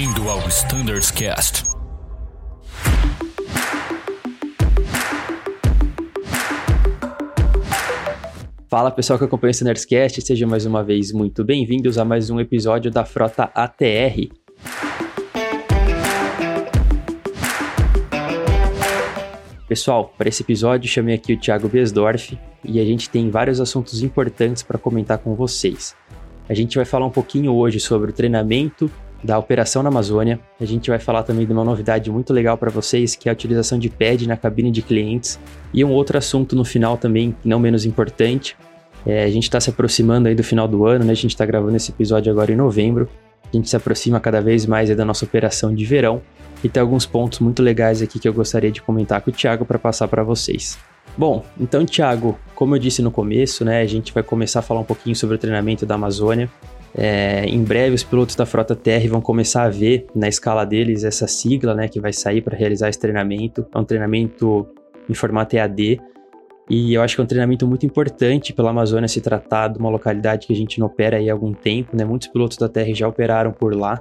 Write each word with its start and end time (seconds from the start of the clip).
Bem-vindo 0.00 0.30
ao 0.30 0.38
Standards 0.48 1.10
Cast. 1.10 1.62
Fala 8.70 8.90
pessoal 8.90 9.18
que 9.18 9.26
acompanha 9.26 9.50
o 9.50 9.52
Standards 9.52 9.84
Cast, 9.84 10.22
sejam 10.22 10.48
mais 10.48 10.64
uma 10.64 10.82
vez 10.82 11.12
muito 11.12 11.44
bem-vindos 11.44 11.98
a 11.98 12.04
mais 12.06 12.30
um 12.30 12.40
episódio 12.40 12.90
da 12.90 13.04
Frota 13.04 13.50
ATR. 13.54 14.32
Pessoal, 19.68 20.14
para 20.16 20.30
esse 20.30 20.42
episódio 20.42 20.90
chamei 20.90 21.16
aqui 21.16 21.34
o 21.34 21.38
Thiago 21.38 21.68
Besdorf 21.68 22.38
e 22.64 22.80
a 22.80 22.84
gente 22.86 23.10
tem 23.10 23.28
vários 23.28 23.60
assuntos 23.60 24.02
importantes 24.02 24.62
para 24.62 24.78
comentar 24.78 25.18
com 25.18 25.34
vocês. 25.34 25.94
A 26.48 26.54
gente 26.54 26.76
vai 26.76 26.86
falar 26.86 27.04
um 27.04 27.10
pouquinho 27.10 27.52
hoje 27.52 27.78
sobre 27.78 28.10
o 28.10 28.14
treinamento 28.14 28.90
da 29.22 29.38
operação 29.38 29.82
na 29.82 29.88
Amazônia. 29.88 30.40
A 30.60 30.64
gente 30.64 30.90
vai 30.90 30.98
falar 30.98 31.22
também 31.22 31.46
de 31.46 31.52
uma 31.52 31.64
novidade 31.64 32.10
muito 32.10 32.32
legal 32.32 32.56
para 32.56 32.70
vocês, 32.70 33.14
que 33.14 33.28
é 33.28 33.32
a 33.32 33.34
utilização 33.34 33.78
de 33.78 33.88
pad 33.88 34.26
na 34.26 34.36
cabine 34.36 34.70
de 34.70 34.82
clientes. 34.82 35.38
E 35.72 35.84
um 35.84 35.90
outro 35.90 36.18
assunto 36.18 36.56
no 36.56 36.64
final 36.64 36.96
também, 36.96 37.34
não 37.44 37.58
menos 37.58 37.84
importante. 37.84 38.56
É, 39.06 39.24
a 39.24 39.30
gente 39.30 39.44
está 39.44 39.60
se 39.60 39.70
aproximando 39.70 40.28
aí 40.28 40.34
do 40.34 40.44
final 40.44 40.66
do 40.66 40.86
ano, 40.86 41.04
né? 41.04 41.12
A 41.12 41.16
gente 41.16 41.30
está 41.30 41.46
gravando 41.46 41.76
esse 41.76 41.90
episódio 41.90 42.30
agora 42.30 42.52
em 42.52 42.56
novembro. 42.56 43.08
A 43.52 43.56
gente 43.56 43.68
se 43.68 43.76
aproxima 43.76 44.20
cada 44.20 44.40
vez 44.40 44.66
mais 44.66 44.94
da 44.94 45.04
nossa 45.04 45.24
operação 45.24 45.74
de 45.74 45.84
verão. 45.84 46.22
E 46.62 46.68
tem 46.68 46.80
alguns 46.80 47.06
pontos 47.06 47.38
muito 47.40 47.62
legais 47.62 48.02
aqui 48.02 48.18
que 48.18 48.28
eu 48.28 48.34
gostaria 48.34 48.70
de 48.70 48.82
comentar 48.82 49.20
com 49.22 49.30
o 49.30 49.32
Thiago 49.32 49.64
para 49.64 49.78
passar 49.78 50.08
para 50.08 50.22
vocês. 50.22 50.78
Bom, 51.16 51.44
então, 51.58 51.84
Thiago, 51.84 52.38
como 52.54 52.76
eu 52.76 52.78
disse 52.78 53.02
no 53.02 53.10
começo, 53.10 53.64
né, 53.64 53.80
a 53.80 53.86
gente 53.86 54.12
vai 54.12 54.22
começar 54.22 54.60
a 54.60 54.62
falar 54.62 54.80
um 54.80 54.84
pouquinho 54.84 55.16
sobre 55.16 55.36
o 55.36 55.38
treinamento 55.38 55.84
da 55.84 55.94
Amazônia. 55.94 56.50
É, 56.94 57.44
em 57.46 57.62
breve, 57.62 57.94
os 57.94 58.02
pilotos 58.02 58.34
da 58.34 58.44
Frota 58.44 58.74
TR 58.74 59.08
vão 59.08 59.20
começar 59.20 59.64
a 59.64 59.68
ver 59.68 60.06
na 60.14 60.28
escala 60.28 60.64
deles 60.64 61.04
essa 61.04 61.26
sigla 61.26 61.74
né, 61.74 61.88
que 61.88 62.00
vai 62.00 62.12
sair 62.12 62.40
para 62.40 62.56
realizar 62.56 62.88
esse 62.88 62.98
treinamento. 62.98 63.64
É 63.72 63.78
um 63.78 63.84
treinamento 63.84 64.66
em 65.08 65.14
formato 65.14 65.56
EAD. 65.56 66.00
E 66.68 66.94
eu 66.94 67.02
acho 67.02 67.16
que 67.16 67.20
é 67.20 67.24
um 67.24 67.26
treinamento 67.26 67.66
muito 67.66 67.84
importante 67.84 68.52
pela 68.52 68.70
Amazônia 68.70 69.08
se 69.08 69.20
tratar 69.20 69.68
de 69.68 69.78
uma 69.78 69.90
localidade 69.90 70.46
que 70.46 70.52
a 70.52 70.56
gente 70.56 70.78
não 70.78 70.86
opera 70.86 71.18
há 71.18 71.32
algum 71.32 71.52
tempo. 71.52 71.96
Né? 71.96 72.04
Muitos 72.04 72.28
pilotos 72.28 72.56
da 72.56 72.68
TR 72.68 72.94
já 72.94 73.08
operaram 73.08 73.52
por 73.52 73.74
lá, 73.74 74.00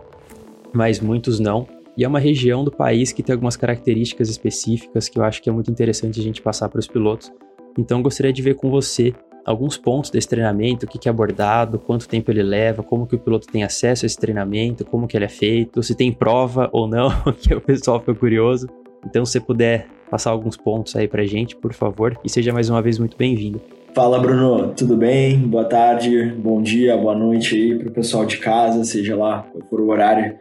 mas 0.73 0.99
muitos 0.99 1.39
não. 1.39 1.67
E 1.97 2.03
é 2.03 2.07
uma 2.07 2.19
região 2.19 2.63
do 2.63 2.71
país 2.71 3.11
que 3.11 3.21
tem 3.21 3.33
algumas 3.33 3.57
características 3.57 4.29
específicas 4.29 5.09
que 5.09 5.19
eu 5.19 5.23
acho 5.23 5.41
que 5.41 5.49
é 5.49 5.51
muito 5.51 5.69
interessante 5.69 6.19
a 6.19 6.23
gente 6.23 6.41
passar 6.41 6.69
para 6.69 6.79
os 6.79 6.87
pilotos. 6.87 7.31
Então, 7.77 8.01
gostaria 8.01 8.31
de 8.31 8.41
ver 8.41 8.55
com 8.55 8.69
você 8.69 9.13
alguns 9.45 9.77
pontos 9.77 10.09
desse 10.09 10.27
treinamento, 10.27 10.85
o 10.85 10.89
que 10.89 11.07
é 11.07 11.11
abordado, 11.11 11.79
quanto 11.79 12.07
tempo 12.07 12.31
ele 12.31 12.43
leva, 12.43 12.83
como 12.83 13.07
que 13.07 13.15
o 13.15 13.19
piloto 13.19 13.47
tem 13.47 13.63
acesso 13.63 14.05
a 14.05 14.07
esse 14.07 14.17
treinamento, 14.17 14.85
como 14.85 15.07
que 15.07 15.17
ele 15.17 15.25
é 15.25 15.29
feito, 15.29 15.81
se 15.81 15.95
tem 15.95 16.11
prova 16.11 16.69
ou 16.71 16.87
não, 16.87 17.09
que 17.39 17.53
o 17.53 17.61
pessoal 17.61 17.99
fica 17.99 18.15
curioso. 18.15 18.67
Então, 19.05 19.25
se 19.25 19.33
você 19.33 19.39
puder 19.39 19.87
passar 20.09 20.31
alguns 20.31 20.57
pontos 20.57 20.95
aí 20.95 21.09
a 21.11 21.25
gente, 21.25 21.55
por 21.55 21.73
favor, 21.73 22.17
e 22.23 22.29
seja 22.29 22.51
mais 22.51 22.69
uma 22.69 22.81
vez 22.81 22.97
muito 22.97 23.15
bem-vindo. 23.15 23.61
Fala 23.93 24.19
Bruno, 24.19 24.73
tudo 24.75 24.95
bem? 24.95 25.37
Boa 25.39 25.65
tarde, 25.65 26.33
bom 26.37 26.61
dia, 26.61 26.95
boa 26.95 27.15
noite 27.15 27.55
aí 27.55 27.77
para 27.77 27.89
o 27.89 27.91
pessoal 27.91 28.25
de 28.25 28.37
casa, 28.37 28.83
seja 28.83 29.15
lá 29.15 29.45
o 29.71 29.89
horário 29.89 30.37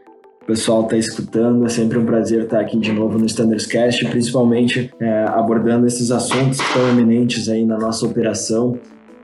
pessoal 0.49 0.85
está 0.85 0.97
escutando. 0.97 1.67
É 1.67 1.69
sempre 1.69 1.99
um 1.99 2.07
prazer 2.07 2.45
estar 2.45 2.61
aqui 2.61 2.79
de 2.79 2.91
novo 2.91 3.19
no 3.19 3.27
Standards 3.27 3.67
Cast, 3.67 4.03
principalmente 4.07 4.91
é, 4.99 5.25
abordando 5.25 5.87
esses 5.87 6.11
assuntos 6.11 6.59
estão 6.59 6.89
eminentes 6.89 7.51
aí 7.51 7.67
na 7.67 7.77
nossa 7.77 8.07
operação 8.07 8.79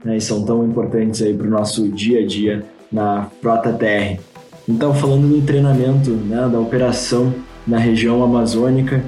né, 0.04 0.18
e 0.18 0.20
são 0.20 0.44
tão 0.44 0.62
importantes 0.66 1.22
aí 1.22 1.32
para 1.32 1.46
o 1.46 1.50
nosso 1.50 1.88
dia 1.88 2.20
a 2.20 2.26
dia 2.26 2.62
na 2.92 3.30
Frota 3.40 3.72
TR. 3.72 4.20
Então, 4.68 4.94
falando 4.94 5.26
do 5.26 5.40
treinamento, 5.46 6.10
né, 6.10 6.46
da 6.52 6.60
operação 6.60 7.34
na 7.66 7.78
região 7.78 8.22
amazônica, 8.22 9.02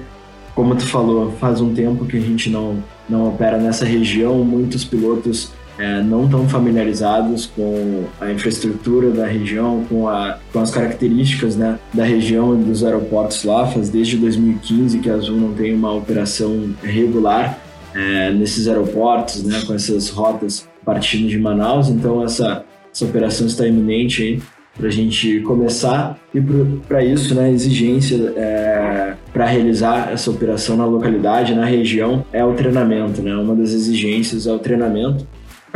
como 0.54 0.74
tu 0.74 0.86
falou, 0.86 1.32
faz 1.32 1.60
um 1.60 1.74
tempo 1.74 2.06
que 2.06 2.16
a 2.16 2.20
gente 2.20 2.48
não, 2.48 2.82
não 3.06 3.28
opera 3.28 3.58
nessa 3.58 3.84
região, 3.84 4.38
muitos 4.38 4.86
pilotos 4.86 5.52
é, 5.78 6.02
não 6.02 6.24
estão 6.24 6.48
familiarizados 6.48 7.46
com 7.46 8.04
a 8.20 8.30
infraestrutura 8.32 9.10
da 9.10 9.26
região, 9.26 9.84
com, 9.88 10.08
a, 10.08 10.38
com 10.52 10.60
as 10.60 10.70
características 10.70 11.56
né, 11.56 11.78
da 11.92 12.04
região 12.04 12.58
e 12.58 12.64
dos 12.64 12.82
aeroportos 12.82 13.44
lá. 13.44 13.66
Faz 13.66 13.90
desde 13.90 14.16
2015 14.16 14.98
que 14.98 15.10
a 15.10 15.14
Azul 15.14 15.36
não 15.36 15.52
tem 15.52 15.74
uma 15.74 15.92
operação 15.92 16.70
regular 16.82 17.58
é, 17.94 18.30
nesses 18.32 18.68
aeroportos, 18.68 19.42
né, 19.42 19.62
com 19.66 19.74
essas 19.74 20.08
rotas 20.08 20.68
partindo 20.84 21.28
de 21.28 21.38
Manaus. 21.38 21.88
Então, 21.88 22.24
essa, 22.24 22.64
essa 22.92 23.04
operação 23.04 23.46
está 23.46 23.66
iminente 23.66 24.40
para 24.76 24.88
a 24.88 24.90
gente 24.90 25.40
começar 25.40 26.18
e 26.34 26.40
para 26.86 27.02
isso, 27.02 27.34
né, 27.34 27.46
a 27.46 27.50
exigência 27.50 28.32
é, 28.36 29.14
para 29.32 29.46
realizar 29.46 30.10
essa 30.12 30.30
operação 30.30 30.76
na 30.76 30.84
localidade, 30.84 31.54
na 31.54 31.64
região, 31.64 32.24
é 32.32 32.44
o 32.44 32.52
treinamento, 32.52 33.22
né? 33.22 33.34
Uma 33.34 33.54
das 33.54 33.72
exigências 33.72 34.46
é 34.46 34.52
o 34.52 34.58
treinamento 34.58 35.26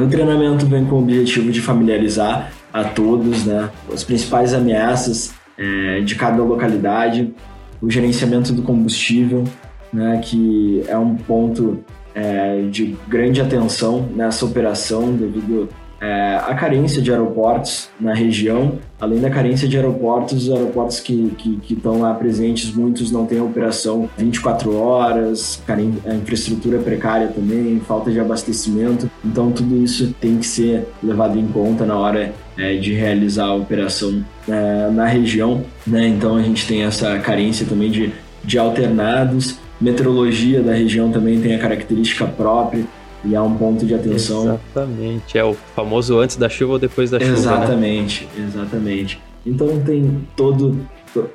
o 0.04 0.08
treinamento 0.08 0.66
vem 0.66 0.84
com 0.84 0.96
o 0.96 0.98
objetivo 1.00 1.50
de 1.50 1.60
familiarizar 1.60 2.52
a 2.72 2.84
todos 2.84 3.44
né, 3.44 3.70
as 3.92 4.04
principais 4.04 4.54
ameaças 4.54 5.32
é, 5.58 6.00
de 6.00 6.14
cada 6.14 6.42
localidade, 6.42 7.32
o 7.80 7.90
gerenciamento 7.90 8.52
do 8.52 8.62
combustível, 8.62 9.44
né, 9.92 10.20
que 10.22 10.82
é 10.86 10.96
um 10.96 11.16
ponto 11.16 11.84
é, 12.14 12.62
de 12.70 12.96
grande 13.08 13.40
atenção 13.40 14.08
nessa 14.14 14.44
operação 14.44 15.12
devido 15.12 15.68
é, 16.00 16.36
a 16.36 16.54
carência 16.54 17.02
de 17.02 17.10
aeroportos 17.10 17.90
na 18.00 18.14
região, 18.14 18.78
além 18.98 19.20
da 19.20 19.28
carência 19.28 19.68
de 19.68 19.76
aeroportos, 19.76 20.48
os 20.48 20.50
aeroportos 20.50 20.98
que, 20.98 21.32
que, 21.36 21.56
que 21.56 21.74
estão 21.74 22.00
lá 22.00 22.14
presentes, 22.14 22.74
muitos 22.74 23.12
não 23.12 23.26
têm 23.26 23.40
operação 23.40 24.08
24 24.16 24.74
horas, 24.76 25.62
a 25.68 26.14
infraestrutura 26.14 26.78
é 26.78 26.82
precária 26.82 27.28
também, 27.28 27.80
falta 27.80 28.10
de 28.10 28.18
abastecimento, 28.18 29.10
então 29.22 29.52
tudo 29.52 29.76
isso 29.82 30.14
tem 30.18 30.38
que 30.38 30.46
ser 30.46 30.88
levado 31.02 31.38
em 31.38 31.46
conta 31.46 31.84
na 31.84 31.98
hora 31.98 32.32
é, 32.56 32.76
de 32.76 32.94
realizar 32.94 33.46
a 33.46 33.54
operação 33.54 34.24
é, 34.48 34.90
na 34.90 35.06
região, 35.06 35.62
né? 35.86 36.08
então 36.08 36.36
a 36.36 36.42
gente 36.42 36.66
tem 36.66 36.82
essa 36.82 37.18
carência 37.18 37.66
também 37.66 37.90
de, 37.90 38.10
de 38.42 38.58
alternados, 38.58 39.58
meteorologia 39.78 40.62
da 40.62 40.72
região 40.72 41.10
também 41.10 41.40
tem 41.40 41.54
a 41.54 41.58
característica 41.58 42.26
própria, 42.26 42.84
e 43.24 43.36
há 43.36 43.42
um 43.42 43.56
ponto 43.56 43.84
de 43.84 43.94
atenção. 43.94 44.44
Exatamente, 44.44 45.36
é 45.36 45.44
o 45.44 45.54
famoso 45.74 46.18
antes 46.18 46.36
da 46.36 46.48
chuva 46.48 46.74
ou 46.74 46.78
depois 46.78 47.10
da 47.10 47.18
chuva. 47.18 47.32
Né? 47.32 47.38
Exatamente, 47.38 48.28
né? 48.36 48.46
exatamente. 48.48 49.20
Então 49.44 49.80
tem 49.80 50.26
todo, 50.36 50.78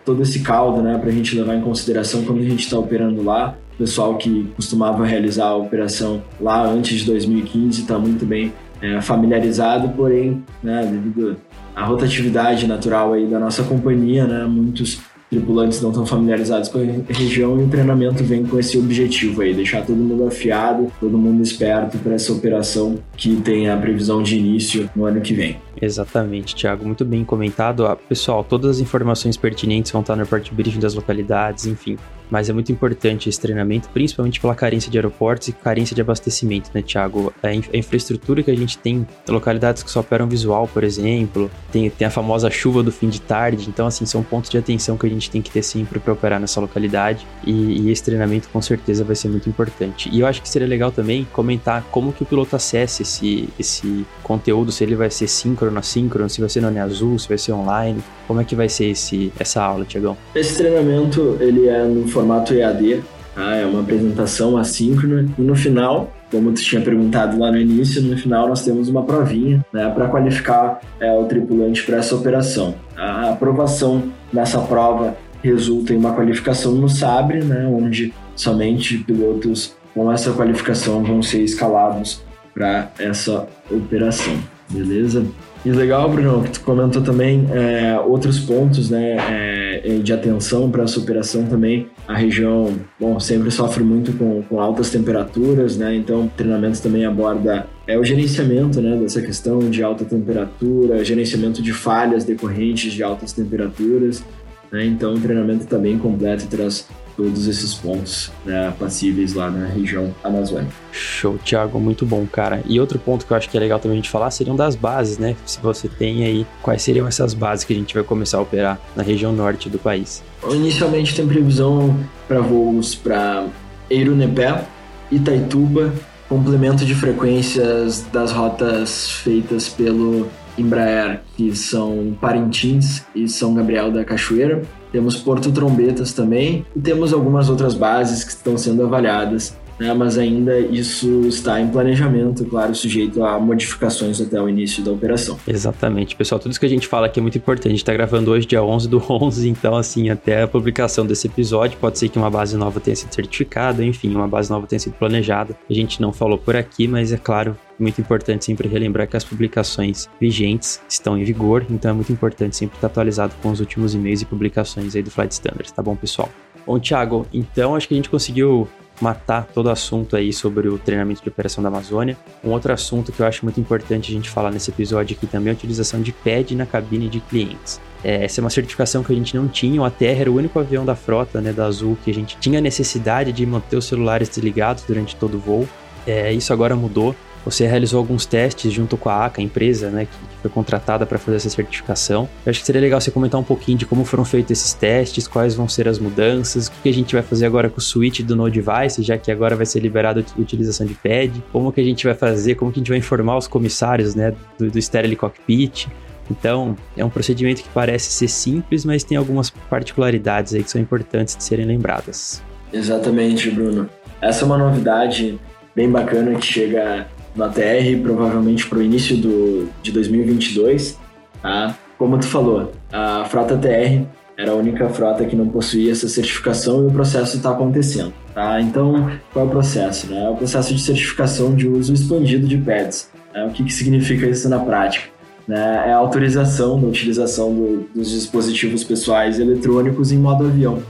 todo 0.04 0.22
esse 0.22 0.40
caldo 0.42 0.82
né, 0.82 0.98
para 0.98 1.10
a 1.10 1.14
gente 1.14 1.36
levar 1.36 1.56
em 1.56 1.62
consideração 1.62 2.24
quando 2.24 2.40
a 2.40 2.46
gente 2.46 2.64
está 2.64 2.78
operando 2.78 3.24
lá. 3.24 3.58
O 3.74 3.78
pessoal 3.78 4.18
que 4.18 4.50
costumava 4.56 5.06
realizar 5.06 5.48
a 5.48 5.56
operação 5.56 6.24
lá 6.40 6.66
antes 6.66 7.00
de 7.00 7.06
2015 7.06 7.82
está 7.82 8.00
muito 8.00 8.26
bem 8.26 8.54
é, 8.82 9.02
familiarizado, 9.02 9.90
porém, 9.90 10.44
né, 10.64 10.88
devido 10.90 11.36
à 11.76 11.84
rotatividade 11.84 12.68
natural 12.68 13.14
aí 13.14 13.26
da 13.28 13.40
nossa 13.40 13.64
companhia, 13.64 14.26
né, 14.26 14.46
muitos 14.46 15.02
tripulantes 15.30 15.82
não 15.82 15.90
estão 15.90 16.06
familiarizados 16.06 16.70
com 16.70 16.80
a 16.80 17.14
região 17.14 17.60
e 17.60 17.64
o 17.64 17.68
treinamento 17.68 18.24
vem 18.24 18.46
com 18.46 18.60
esse 18.60 18.78
objetivo 18.78 19.42
aí, 19.42 19.54
deixar 19.54 19.86
todo 19.86 19.98
mundo 19.98 20.28
afiado, 20.28 20.92
todo 21.00 21.18
mundo 21.18 21.42
esperto 21.42 21.98
para 21.98 22.14
essa 22.14 22.32
operação 22.32 22.98
que 23.18 23.36
tem 23.38 23.70
a 23.70 23.78
previsão 23.78 24.22
de 24.22 24.38
início 24.38 24.90
no 24.96 25.06
ano 25.06 25.22
que 25.22 25.34
vem. 25.34 25.58
Exatamente, 25.82 26.56
Thiago, 26.56 26.86
muito 26.86 27.04
bem 27.04 27.24
comentado. 27.24 27.86
Ah, 27.86 27.96
pessoal, 27.96 28.44
todas 28.44 28.78
as 28.78 28.80
informações 28.80 29.36
pertinentes 29.36 29.92
vão 29.92 30.02
estar 30.02 30.16
no 30.16 30.24
report 30.24 30.52
briefing 30.52 30.80
das 30.80 30.94
localidades, 30.94 31.66
enfim. 31.66 31.98
Mas 32.30 32.50
é 32.50 32.54
muito 32.54 32.72
importante 32.72 33.30
esse 33.30 33.40
treinamento, 33.40 33.90
principalmente 33.90 34.40
pela 34.40 34.56
carência 34.56 34.92
de 34.92 34.98
aeroportos 34.98 35.48
e 35.50 35.52
carência 35.52 35.96
de 35.96 36.02
abastecimento, 36.02 36.70
né, 36.74 36.82
Thiago? 36.82 37.34
A, 37.42 37.54
in 37.54 37.64
a 37.74 37.78
infraestrutura 37.78 38.44
que 38.44 38.52
a 38.52 38.56
gente 38.56 38.78
tem, 38.78 39.06
localidades 39.28 39.84
que 39.84 39.92
só 39.92 40.00
operam 40.00 40.28
visual, 40.28 40.68
por 40.68 40.84
exemplo, 40.84 41.50
tem, 41.72 41.90
tem 41.90 42.08
a 42.08 42.12
famosa 42.12 42.50
chuva 42.50 42.84
do 42.84 42.92
fim 42.92 43.10
de 43.10 43.22
tarde, 43.22 43.68
então, 43.68 43.88
assim, 43.88 44.06
são 44.06 44.24
pontos 44.24 44.50
de 44.50 44.58
atenção 44.58 44.98
que 44.98 45.06
a 45.06 45.10
gente 45.10 45.30
tem 45.30 45.42
que 45.42 45.52
ter 45.52 45.64
sempre 45.64 46.00
para 46.00 46.14
operar 46.14 46.40
nessa 46.40 46.60
localidade 46.60 47.26
e, 47.46 47.52
e, 47.52 47.92
esse 47.92 48.04
treinamento 48.04 48.50
com 48.50 48.62
certeza 48.62 49.04
vai 49.04 49.16
ser 49.16 49.30
muito 49.30 49.50
importante. 49.50 50.10
E 50.12 50.20
eu 50.20 50.28
acho 50.28 50.42
que 50.42 50.50
seria 50.50 50.68
legal 50.68 50.92
também 50.92 51.28
comentar 51.32 51.84
como 51.92 52.14
que 52.14 52.24
o 52.24 52.26
piloto 52.26 52.56
acessa 52.56 53.02
esse, 53.02 53.50
esse 53.60 54.06
conteúdo, 54.24 54.72
se 54.72 54.84
ele 54.84 54.96
vai 54.96 55.10
ser 55.10 55.28
síncrono 55.28 55.66
síncrono, 55.66 55.80
assíncrono, 55.80 56.30
se 56.30 56.40
vai 56.40 56.50
ser 56.50 56.62
no 56.62 56.82
azul, 56.82 57.18
se 57.18 57.28
vai 57.28 57.38
ser 57.38 57.54
online. 57.54 58.02
Como 58.28 58.42
é 58.42 58.44
que 58.44 58.56
vai 58.56 58.68
ser 58.68 58.86
esse, 58.86 59.32
essa 59.40 59.62
aula, 59.62 59.86
Tiagão? 59.86 60.18
Esse 60.34 60.58
treinamento 60.58 61.38
ele 61.40 61.68
é 61.68 61.84
no 61.84 62.08
formato 62.16 62.54
EAD, 62.54 63.04
tá? 63.36 63.56
é 63.56 63.66
uma 63.66 63.82
apresentação 63.82 64.58
assíncrona 64.58 65.28
e 65.38 65.42
no 65.42 65.56
final 65.56 66.12
como 66.32 66.52
tu 66.52 66.62
tinha 66.62 66.82
perguntado 66.82 67.40
lá 67.40 67.52
no 67.52 67.58
início, 67.58 68.02
no 68.02 68.18
final 68.18 68.50
nós 68.50 68.64
temos 68.64 68.90
uma 68.90 69.04
provinha 69.04 69.64
né, 69.72 69.90
para 69.90 70.08
qualificar 70.08 70.82
é, 71.00 71.12
o 71.14 71.26
tripulante 71.26 71.84
para 71.84 71.98
essa 71.98 72.16
operação. 72.16 72.76
A 72.98 73.32
aprovação 73.32 74.12
nessa 74.34 74.60
prova 74.60 75.16
resulta 75.42 75.94
em 75.94 75.98
uma 75.98 76.14
qualificação 76.14 76.74
no 76.74 76.90
SABRE, 76.90 77.44
né, 77.44 77.68
onde 77.68 78.14
somente 78.36 78.98
pilotos 78.98 79.76
com 79.94 80.12
essa 80.12 80.32
qualificação 80.34 81.04
vão 81.04 81.22
ser 81.22 81.42
escalados 81.42 82.22
para 82.54 82.92
essa 83.00 83.48
operação, 83.72 84.34
beleza? 84.70 85.26
E 85.66 85.72
legal, 85.72 86.10
Bruno, 86.10 86.44
que 86.44 86.52
tu 86.52 86.62
comentou 86.62 87.02
também 87.02 87.48
é, 87.52 88.00
outros 88.00 88.40
pontos, 88.40 88.90
né? 88.90 89.18
É, 89.18 89.65
de 90.00 90.14
atenção 90.14 90.70
para 90.70 90.84
essa 90.84 91.00
operação 91.00 91.46
também. 91.46 91.88
A 92.08 92.16
região, 92.16 92.74
bom, 93.00 93.20
sempre 93.20 93.52
sofre 93.52 93.84
muito 93.84 94.14
com, 94.14 94.42
com 94.44 94.60
altas 94.60 94.90
temperaturas, 94.90 95.78
né? 95.78 95.96
Então, 95.96 96.26
o 96.26 96.30
treinamento 96.30 96.82
também 96.82 97.06
aborda 97.06 97.68
é 97.88 97.98
o 97.98 98.04
gerenciamento, 98.04 98.82
né, 98.82 98.98
dessa 98.98 99.22
questão 99.22 99.60
de 99.70 99.84
alta 99.84 100.04
temperatura, 100.04 101.06
gerenciamento 101.06 101.62
de 101.62 101.72
falhas 101.72 102.24
decorrentes 102.24 102.94
de 102.94 103.04
altas 103.04 103.32
temperaturas. 103.32 104.24
Né? 104.72 104.86
Então, 104.86 105.14
o 105.14 105.20
treinamento 105.20 105.64
está 105.64 105.78
bem 105.78 105.98
completo 105.98 106.46
e 106.46 106.48
traz 106.48 106.88
todos 107.16 107.48
esses 107.48 107.74
pontos 107.74 108.32
né, 108.46 108.74
passíveis 108.78 109.34
lá 109.34 109.50
na 109.50 109.68
região 109.68 110.14
amazônica. 110.24 110.72
Show, 110.92 111.38
Thiago, 111.44 111.80
muito 111.80 112.06
bom, 112.06 112.26
cara. 112.26 112.62
E 112.68 112.80
outro 112.80 113.00
ponto 113.00 113.26
que 113.26 113.32
eu 113.32 113.38
acho 113.38 113.50
que 113.50 113.58
é 113.58 113.60
legal 113.60 113.80
também 113.80 113.98
a 113.98 114.02
gente 114.02 114.10
falar 114.10 114.32
seriam 114.32 114.56
das 114.56 114.76
bases, 114.76 115.18
né? 115.18 115.36
Se 115.46 115.60
você 115.60 115.88
tem 115.88 116.26
aí, 116.26 116.46
quais 116.62 116.82
seriam 116.82 117.08
essas 117.08 117.34
bases 117.34 117.66
que 117.66 117.74
a 117.74 117.76
gente 117.76 117.94
vai 117.94 118.04
começar 118.04 118.38
a 118.38 118.42
operar 118.42 118.80
na 118.96 119.04
região 119.04 119.32
norte 119.32 119.70
do 119.70 119.80
país? 119.80 120.24
Inicialmente 120.50 121.16
tem 121.16 121.28
previsão 121.28 121.98
para 122.28 122.40
voos 122.40 122.96
para 122.96 123.48
Eirunepé, 123.90 124.66
Itaituba, 125.12 125.94
complemento 126.28 126.86
de 126.86 126.96
frequências 126.96 128.06
das 128.12 128.32
rotas 128.32 129.12
feitas 129.12 129.70
pelo 129.70 130.28
Embraer, 130.58 131.22
que 131.36 131.56
são 131.56 132.16
Parintins 132.20 133.04
e 133.16 133.28
São 133.28 133.54
Gabriel 133.54 133.92
da 133.92 134.04
Cachoeira. 134.04 134.62
Temos 134.92 135.18
Porto 135.18 135.52
Trombetas 135.52 136.14
também 136.14 136.66
e 136.76 136.80
temos 136.80 137.14
algumas 137.14 137.50
outras 137.50 137.74
bases 137.74 138.24
que 138.24 138.32
estão 138.32 138.58
sendo 138.58 138.84
avaliadas 138.84 139.56
né, 139.80 139.94
mas 139.94 140.18
ainda 140.18 140.58
isso 140.60 141.22
está 141.28 141.60
em 141.60 141.68
planejamento, 141.68 142.46
claro, 142.46 142.74
sujeito 142.74 143.24
a 143.24 143.40
modificações 143.40 144.22
até 144.22 144.42
o 144.42 144.48
início 144.48 144.84
da 144.84 144.92
operação. 144.92 145.38
Exatamente, 145.48 146.16
pessoal, 146.16 146.40
tudo 146.40 146.52
isso 146.52 146.60
que 146.60 146.66
a 146.66 146.70
gente 146.70 146.88
fala 146.88 147.08
aqui 147.08 147.20
é 147.20 147.22
muito 147.22 147.38
importante. 147.38 147.68
A 147.68 147.72
gente 147.72 147.82
está 147.82 147.94
gravando 147.94 148.32
hoje, 148.32 148.46
dia 148.46 148.64
11 148.64 148.88
do 148.88 149.04
11, 149.10 149.50
então, 149.50 149.76
assim, 149.76 150.10
até 150.10 150.44
a 150.44 150.48
publicação 150.48 151.06
desse 151.06 151.28
episódio, 151.28 151.78
pode 151.80 152.00
ser 152.00 152.10
que 152.10 152.18
uma 152.18 152.30
base 152.30 152.56
nova 152.58 152.80
tenha 152.80 152.96
sido 152.96 153.14
certificada, 153.14 153.84
enfim, 153.84 154.14
uma 154.14 154.28
base 154.28 154.50
nova 154.50 154.66
tenha 154.68 154.80
sido 154.80 154.94
planejada. 154.94 155.56
A 155.70 155.74
gente 155.74 156.02
não 156.02 156.14
falou 156.14 156.38
por 156.38 156.56
aqui, 156.56 156.88
mas 156.88 157.12
é 157.12 157.18
claro, 157.18 157.58
muito 157.80 158.00
importante 158.00 158.46
sempre 158.46 158.68
relembrar 158.68 159.08
que 159.08 159.18
as 159.18 159.24
publicações 159.24 160.10
vigentes 160.20 160.82
estão 160.90 161.18
em 161.18 161.24
vigor, 161.24 161.66
então 161.70 161.92
é 161.92 161.94
muito 161.94 162.12
importante 162.12 162.56
sempre 162.56 162.78
estar 162.78 162.88
atualizado 162.88 163.34
com 163.42 163.50
os 163.50 163.60
últimos 163.60 163.94
e-mails 163.94 164.22
e 164.22 164.26
publicações 164.26 164.96
aí 164.96 165.04
do 165.04 165.12
Flight 165.12 165.34
Standards, 165.34 165.72
tá 165.72 165.82
bom, 165.82 165.96
pessoal? 165.96 166.30
Bom, 166.66 166.80
Thiago, 166.80 167.28
então 167.34 167.76
acho 167.76 167.88
que 167.88 167.94
a 167.94 167.98
gente 167.98 168.10
conseguiu 168.10 168.68
matar 169.02 169.46
todo 169.54 169.68
o 169.68 169.70
assunto 169.70 170.16
aí 170.16 170.32
sobre 170.32 170.68
o 170.68 170.78
treinamento 170.78 171.22
de 171.22 171.30
operação 171.30 171.62
da 171.62 171.70
Amazônia. 171.70 172.18
Um 172.44 172.52
outro 172.52 172.72
assunto 172.74 173.12
que 173.12 173.20
eu 173.20 173.26
acho 173.26 173.44
muito 173.44 173.60
importante 173.60 174.12
a 174.12 174.14
gente 174.14 174.30
falar 174.30 174.52
nesse 174.52 174.72
episódio 174.72 175.16
aqui 175.16 175.28
também 175.28 175.50
é 175.50 175.52
a 175.52 175.56
utilização 175.56 176.02
de 176.02 176.12
PAD 176.12 176.56
na 176.56 176.66
cabine 176.66 177.10
de 177.10 177.20
clientes. 177.20 177.80
É, 178.04 178.24
essa 178.24 178.40
é 178.40 178.42
uma 178.42 178.50
certificação 178.50 179.04
que 179.04 179.12
a 179.12 179.16
gente 179.16 179.36
não 179.36 179.48
tinha, 179.48 179.82
o 179.82 179.86
ATR 179.86 180.22
era 180.22 180.32
o 180.32 180.36
único 180.36 180.60
avião 180.60 180.86
da 180.86 180.96
frota, 180.96 181.42
né, 181.42 181.52
da 181.52 181.66
Azul, 181.66 181.98
que 182.04 182.12
a 182.12 182.14
gente 182.14 182.38
tinha 182.38 182.62
necessidade 182.62 183.32
de 183.32 183.46
manter 183.46 183.78
os 183.78 183.86
celulares 183.86 184.30
desligados 184.30 184.84
durante 184.84 185.16
todo 185.16 185.36
o 185.36 185.40
voo. 185.40 185.68
É, 186.06 186.32
isso 186.32 186.54
agora 186.54 186.76
mudou. 186.76 187.16
Você 187.46 187.68
realizou 187.68 188.00
alguns 188.00 188.26
testes 188.26 188.74
junto 188.74 188.98
com 188.98 189.08
a 189.08 189.26
ACA, 189.26 189.40
a 189.40 189.44
empresa 189.44 189.90
né, 189.90 190.06
que 190.06 190.18
foi 190.42 190.50
contratada 190.50 191.06
para 191.06 191.20
fazer 191.20 191.38
essa 191.38 191.50
certificação. 191.50 192.28
Eu 192.46 192.50
acho 192.50 192.60
que 192.60 192.66
seria 192.66 192.82
legal 192.82 193.00
você 193.00 193.12
comentar 193.12 193.40
um 193.40 193.44
pouquinho 193.44 193.78
de 193.78 193.86
como 193.86 194.04
foram 194.04 194.26
feitos 194.26 194.52
esses 194.52 194.74
testes, 194.74 195.28
quais 195.28 195.54
vão 195.54 195.68
ser 195.70 195.88
as 195.88 196.00
mudanças, 196.00 196.68
o 196.68 196.72
que 196.82 196.90
a 196.90 196.94
gente 196.94 197.14
vai 197.14 197.22
fazer 197.22 197.46
agora 197.46 197.70
com 197.70 197.78
o 197.78 197.82
switch 197.82 198.22
do 198.22 198.36
Node 198.36 198.60
Device, 198.60 199.04
já 199.04 199.18
que 199.18 199.32
agora 199.32 199.56
vai 199.56 199.66
ser 199.66 199.80
liberada 199.80 200.22
a 200.22 200.42
utilização 200.42 200.88
de 200.88 200.96
pad, 200.96 201.32
como 201.52 201.72
que 201.72 201.80
a 201.80 201.84
gente 201.84 202.04
vai 202.04 202.16
fazer, 202.16 202.56
como 202.56 202.72
que 202.72 202.80
a 202.80 202.82
gente 202.82 202.90
vai 202.90 202.98
informar 202.98 203.38
os 203.38 203.48
comissários 203.48 204.16
né, 204.16 204.34
do, 204.58 204.72
do 204.72 204.82
Stereo 204.82 205.16
Cockpit. 205.16 205.88
Então, 206.30 206.76
é 206.98 207.06
um 207.06 207.10
procedimento 207.10 207.62
que 207.62 207.70
parece 207.70 208.12
ser 208.12 208.28
simples, 208.28 208.84
mas 208.84 209.04
tem 209.04 209.16
algumas 209.16 209.52
particularidades 209.52 210.56
aí 210.56 210.64
que 210.64 210.72
são 210.72 210.82
importantes 210.82 211.36
de 211.36 211.44
serem 211.44 211.66
lembradas. 211.66 212.42
Exatamente, 212.74 213.52
Bruno. 213.52 213.88
Essa 214.20 214.44
é 214.44 214.46
uma 214.46 214.58
novidade 214.58 215.40
bem 215.76 215.90
bacana 215.90 216.34
que 216.40 216.46
chega 216.46 217.08
no 217.36 217.44
ATR, 217.44 218.02
provavelmente 218.02 218.68
para 218.68 218.80
o 218.80 218.82
início 218.82 219.18
do, 219.18 219.70
de 219.82 219.92
2022. 219.92 221.00
Tá? 221.42 221.76
Como 221.98 222.18
tu 222.18 222.26
falou, 222.26 222.72
a 222.92 223.26
frota 223.26 223.58
TR 223.58 224.06
era 224.38 224.52
a 224.52 224.56
única 224.56 224.90
frota 224.90 225.26
que 225.26 225.36
não 225.36 225.48
possuía 225.48 225.92
essa 225.92 226.08
certificação 226.08 226.84
e 226.84 226.88
o 226.88 226.92
processo 226.92 227.38
está 227.38 227.52
acontecendo. 227.52 228.14
Tá? 228.34 228.60
Então, 228.60 229.12
qual 229.32 229.46
é 229.46 229.48
o 229.48 229.52
processo? 229.52 230.08
Né? 230.08 230.26
É 230.26 230.30
o 230.30 230.36
processo 230.36 230.74
de 230.74 230.82
certificação 230.82 231.56
de 231.56 231.68
uso 231.68 231.94
expandido 231.94 232.48
de 232.48 232.58
pads. 232.58 233.10
Né? 233.34 233.46
O 233.46 233.52
que, 233.52 233.64
que 233.64 233.72
significa 233.72 234.26
isso 234.26 234.50
na 234.50 234.60
prática? 234.60 235.10
Né? 235.48 235.86
É 235.88 235.94
a 235.94 235.98
autorização 235.98 236.80
da 236.80 236.88
utilização 236.88 237.54
do, 237.54 237.88
dos 237.96 238.12
dispositivos 238.12 238.84
pessoais 238.84 239.40
eletrônicos 239.40 240.12
em 240.12 240.18
modo 240.18 240.46
avião. 240.46 240.82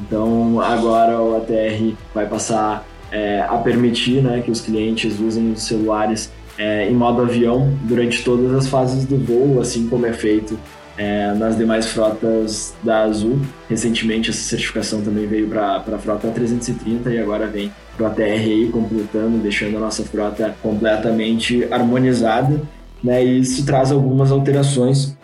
Então, 0.00 0.60
agora 0.60 1.20
o 1.20 1.36
ATR 1.36 1.94
vai 2.14 2.26
passar 2.26 2.86
é, 3.10 3.40
a 3.42 3.56
permitir 3.58 4.22
né, 4.22 4.42
que 4.44 4.50
os 4.50 4.60
clientes 4.60 5.18
usem 5.18 5.52
os 5.52 5.62
celulares 5.62 6.30
é, 6.58 6.88
em 6.88 6.94
modo 6.94 7.22
avião 7.22 7.72
durante 7.82 8.22
todas 8.22 8.52
as 8.54 8.68
fases 8.68 9.04
do 9.04 9.16
voo, 9.16 9.60
assim 9.60 9.88
como 9.88 10.06
é 10.06 10.12
feito 10.12 10.58
é, 10.96 11.32
nas 11.32 11.56
demais 11.56 11.86
frotas 11.86 12.74
da 12.82 13.04
Azul. 13.04 13.40
Recentemente 13.68 14.30
essa 14.30 14.40
certificação 14.40 15.00
também 15.00 15.26
veio 15.26 15.48
para 15.48 15.76
a 15.76 15.98
frota 15.98 16.28
330 16.28 17.10
e 17.10 17.18
agora 17.18 17.46
vem 17.46 17.72
para 17.96 18.08
a 18.08 18.10
TRI 18.10 18.68
completando, 18.70 19.38
deixando 19.38 19.78
a 19.78 19.80
nossa 19.80 20.04
frota 20.04 20.54
completamente 20.62 21.66
harmonizada. 21.70 22.60
Né, 23.02 23.24
e 23.24 23.40
isso 23.40 23.64
traz 23.64 23.90
algumas 23.90 24.30
alterações 24.30 25.16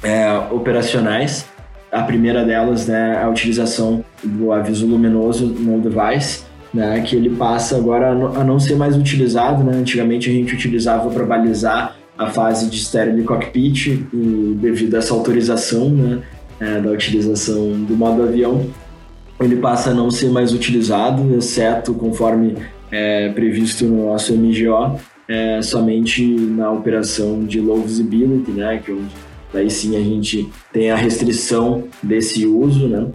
é, 0.00 0.32
operacionais. 0.52 1.44
A 1.90 2.02
primeira 2.02 2.44
delas 2.44 2.86
né, 2.86 3.16
é 3.20 3.24
a 3.24 3.28
utilização 3.28 4.04
do 4.22 4.52
aviso 4.52 4.86
luminoso 4.86 5.46
no 5.46 5.80
device, 5.80 6.44
né, 6.72 7.00
que 7.00 7.16
ele 7.16 7.30
passa 7.30 7.76
agora 7.76 8.10
a 8.10 8.44
não 8.44 8.58
ser 8.58 8.76
mais 8.76 8.96
utilizado. 8.96 9.62
Né? 9.62 9.76
Antigamente 9.76 10.30
a 10.30 10.32
gente 10.32 10.54
utilizava 10.54 11.10
para 11.10 11.24
balizar 11.24 11.96
a 12.16 12.26
fase 12.26 12.68
de 12.68 12.76
estéreo 12.76 13.24
cockpit 13.24 13.86
e 13.86 14.56
devido 14.60 14.94
a 14.94 14.98
essa 14.98 15.14
autorização 15.14 15.88
né, 15.88 16.22
é, 16.60 16.80
da 16.80 16.90
utilização 16.90 17.72
do 17.84 17.96
modo 17.96 18.22
avião, 18.22 18.66
ele 19.40 19.56
passa 19.56 19.90
a 19.90 19.94
não 19.94 20.10
ser 20.10 20.30
mais 20.30 20.52
utilizado, 20.52 21.34
exceto 21.34 21.94
conforme 21.94 22.56
é, 22.90 23.30
previsto 23.30 23.86
no 23.86 24.06
nosso 24.06 24.34
MGO, 24.34 25.00
é, 25.26 25.62
somente 25.62 26.22
na 26.22 26.70
operação 26.70 27.44
de 27.44 27.58
low 27.58 27.80
visibility, 27.80 28.50
né, 28.50 28.82
que 28.84 28.94
daí 29.52 29.70
sim 29.70 29.96
a 29.96 30.00
gente 30.00 30.50
tem 30.72 30.90
a 30.90 30.96
restrição 30.96 31.84
desse 32.02 32.44
uso, 32.46 32.86
né? 32.86 33.06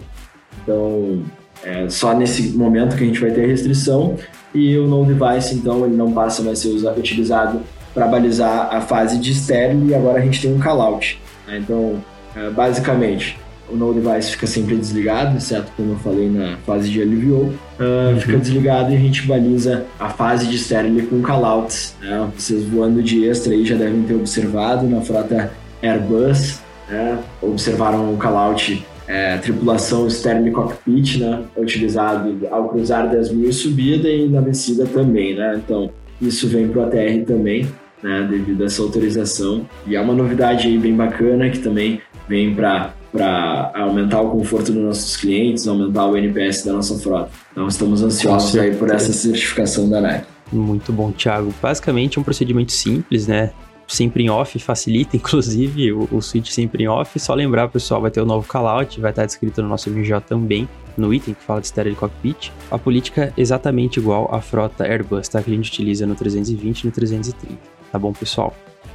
Então, 0.62 1.22
é 1.64 1.88
só 1.88 2.14
nesse 2.14 2.56
momento 2.56 2.96
que 2.96 3.02
a 3.02 3.06
gente 3.06 3.20
vai 3.20 3.30
ter 3.30 3.46
restrição 3.46 4.16
e 4.54 4.76
o 4.78 4.86
no 4.86 5.04
device, 5.04 5.54
então, 5.54 5.84
ele 5.84 5.96
não 5.96 6.12
passa 6.12 6.42
mais 6.42 6.58
a 6.58 6.62
ser 6.62 6.68
usado, 6.68 6.98
utilizado 6.98 7.60
para 7.92 8.06
balizar 8.06 8.74
a 8.74 8.80
fase 8.80 9.18
de 9.18 9.32
estéreo 9.32 9.86
e 9.86 9.94
agora 9.94 10.18
a 10.18 10.22
gente 10.22 10.40
tem 10.40 10.54
um 10.54 10.58
callout. 10.58 11.20
Né? 11.46 11.58
Então, 11.58 12.02
é, 12.34 12.50
basicamente, 12.50 13.38
o 13.68 13.76
no 13.76 13.92
device 13.92 14.30
fica 14.30 14.46
sempre 14.46 14.76
desligado, 14.76 15.36
exceto 15.36 15.70
como 15.76 15.92
eu 15.92 15.98
falei 15.98 16.30
na 16.30 16.56
fase 16.58 16.88
de 16.88 17.02
alivio, 17.02 17.54
uh, 17.80 18.12
uhum. 18.12 18.20
fica 18.20 18.38
desligado 18.38 18.92
e 18.92 18.96
a 18.96 18.98
gente 18.98 19.26
baliza 19.26 19.84
a 19.98 20.08
fase 20.08 20.46
de 20.46 20.56
estéreo 20.56 21.06
com 21.06 21.20
callouts. 21.20 21.94
Né? 22.00 22.30
Vocês 22.36 22.64
voando 22.64 23.02
de 23.02 23.28
extra 23.28 23.52
aí 23.52 23.64
já 23.64 23.76
devem 23.76 24.02
ter 24.04 24.14
observado 24.14 24.86
na 24.86 25.00
frota 25.00 25.52
Airbus, 25.82 26.60
né? 26.88 27.18
observaram 27.42 28.14
o 28.14 28.16
callout 28.16 28.84
é, 29.06 29.36
tripulação 29.38 30.06
externa 30.06 30.50
cockpit, 30.50 31.18
né, 31.18 31.44
utilizado 31.56 32.36
ao 32.50 32.68
cruzar 32.68 33.08
10 33.08 33.32
mil 33.32 33.52
subida 33.52 34.08
e 34.08 34.28
na 34.28 34.40
descida 34.40 34.86
também, 34.86 35.34
né, 35.34 35.60
então 35.64 35.90
isso 36.20 36.48
vem 36.48 36.68
para 36.68 36.80
o 36.80 36.84
ATR 36.84 37.24
também, 37.26 37.68
né, 38.02 38.26
devido 38.30 38.62
a 38.62 38.66
essa 38.66 38.82
autorização 38.82 39.66
e 39.86 39.96
é 39.96 40.00
uma 40.00 40.14
novidade 40.14 40.66
aí 40.66 40.78
bem 40.78 40.94
bacana 40.94 41.50
que 41.50 41.58
também 41.58 42.00
vem 42.28 42.54
para 42.54 42.94
para 43.12 43.72
aumentar 43.74 44.20
o 44.20 44.30
conforto 44.30 44.72
dos 44.72 44.82
nossos 44.82 45.16
clientes, 45.16 45.66
aumentar 45.66 46.06
o 46.06 46.16
NPS 46.18 46.66
da 46.66 46.74
nossa 46.74 46.98
frota. 46.98 47.30
Então 47.50 47.66
estamos 47.66 48.02
ansiosos 48.02 48.54
aí 48.58 48.74
por 48.74 48.90
essa 48.90 49.10
certificação 49.10 49.88
da 49.88 50.02
NAC. 50.02 50.26
Muito 50.52 50.92
bom, 50.92 51.10
Thiago. 51.10 51.52
Basicamente 51.60 52.18
é 52.18 52.20
um 52.20 52.24
procedimento 52.24 52.72
simples, 52.72 53.26
né? 53.26 53.52
Sempre 53.86 54.24
em 54.24 54.30
off, 54.30 54.58
facilita 54.58 55.16
inclusive 55.16 55.92
o, 55.92 56.08
o 56.10 56.20
switch 56.20 56.50
sempre 56.50 56.84
em 56.84 56.88
off. 56.88 57.18
Só 57.18 57.34
lembrar, 57.34 57.68
pessoal, 57.68 58.00
vai 58.00 58.10
ter 58.10 58.20
o 58.20 58.26
novo 58.26 58.46
callout, 58.48 59.00
vai 59.00 59.10
estar 59.10 59.26
descrito 59.26 59.62
no 59.62 59.68
nosso 59.68 59.90
MJ 59.90 60.20
também, 60.22 60.68
no 60.96 61.12
item 61.12 61.34
que 61.34 61.42
fala 61.42 61.60
de 61.60 61.66
estéreo 61.66 61.92
de 61.92 61.98
cockpit. 61.98 62.52
A 62.70 62.78
política 62.78 63.32
é 63.36 63.40
exatamente 63.40 63.98
igual 63.98 64.34
à 64.34 64.40
frota 64.40 64.84
Airbus, 64.84 65.28
tá? 65.28 65.42
Que 65.42 65.50
a 65.50 65.54
gente 65.54 65.70
utiliza 65.70 66.06
no 66.06 66.14
320 66.14 66.80
e 66.80 66.86
no 66.86 66.92
330, 66.92 67.58
tá 67.92 67.98
bom, 67.98 68.12
pessoal? 68.12 68.54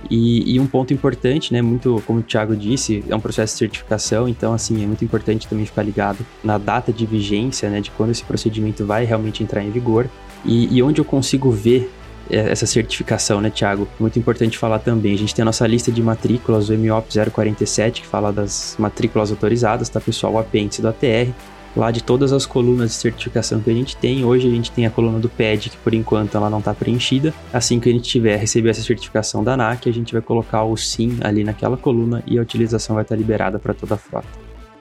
E, 0.09 0.55
e, 0.55 0.59
um 0.59 0.65
ponto 0.65 0.93
importante, 0.93 1.53
né, 1.53 1.61
muito 1.61 2.01
como 2.07 2.19
o 2.19 2.23
Thiago 2.23 2.55
disse, 2.55 3.03
é 3.07 3.15
um 3.15 3.19
processo 3.19 3.53
de 3.53 3.59
certificação, 3.59 4.27
então 4.27 4.51
assim, 4.53 4.83
é 4.83 4.87
muito 4.87 5.05
importante 5.05 5.47
também 5.47 5.65
ficar 5.65 5.83
ligado 5.83 6.25
na 6.43 6.57
data 6.57 6.91
de 6.91 7.05
vigência, 7.05 7.69
né, 7.69 7.81
de 7.81 7.91
quando 7.91 8.09
esse 8.09 8.23
procedimento 8.23 8.85
vai 8.85 9.05
realmente 9.05 9.43
entrar 9.43 9.63
em 9.63 9.69
vigor 9.69 10.09
e, 10.43 10.75
e 10.75 10.81
onde 10.81 10.99
eu 10.99 11.05
consigo 11.05 11.51
ver 11.51 11.91
essa 12.31 12.65
certificação, 12.65 13.41
né, 13.41 13.49
Thiago? 13.49 13.87
Muito 13.99 14.17
importante 14.17 14.57
falar 14.57 14.79
também. 14.79 15.13
A 15.13 15.17
gente 15.17 15.35
tem 15.35 15.43
a 15.43 15.45
nossa 15.45 15.67
lista 15.67 15.91
de 15.91 16.01
matrículas, 16.01 16.69
o 16.69 16.77
MOP 16.77 17.09
047, 17.31 18.01
que 18.01 18.07
fala 18.07 18.31
das 18.31 18.75
matrículas 18.79 19.31
autorizadas, 19.31 19.89
tá, 19.89 19.99
pessoal? 19.99 20.33
O 20.33 20.39
apêndice 20.39 20.81
do 20.81 20.87
ATR 20.87 21.31
lá 21.75 21.91
de 21.91 22.03
todas 22.03 22.33
as 22.33 22.45
colunas 22.45 22.91
de 22.91 22.95
certificação 22.97 23.61
que 23.61 23.69
a 23.69 23.73
gente 23.73 23.95
tem. 23.95 24.25
Hoje 24.25 24.47
a 24.47 24.51
gente 24.51 24.71
tem 24.71 24.85
a 24.85 24.89
coluna 24.89 25.19
do 25.19 25.29
PED, 25.29 25.69
que 25.69 25.77
por 25.77 25.93
enquanto 25.93 26.35
ela 26.35 26.49
não 26.49 26.59
está 26.59 26.73
preenchida. 26.73 27.33
Assim 27.51 27.79
que 27.79 27.89
a 27.89 27.91
gente 27.91 28.09
tiver 28.09 28.35
receber 28.37 28.69
essa 28.69 28.81
certificação 28.81 29.43
da 29.43 29.53
ANAC, 29.53 29.89
a 29.89 29.93
gente 29.93 30.13
vai 30.13 30.21
colocar 30.21 30.63
o 30.63 30.75
SIM 30.75 31.17
ali 31.21 31.43
naquela 31.43 31.77
coluna 31.77 32.23
e 32.27 32.37
a 32.37 32.41
utilização 32.41 32.95
vai 32.95 33.03
estar 33.03 33.15
liberada 33.15 33.59
para 33.59 33.73
toda 33.73 33.95
a 33.95 33.97
frota. 33.97 34.27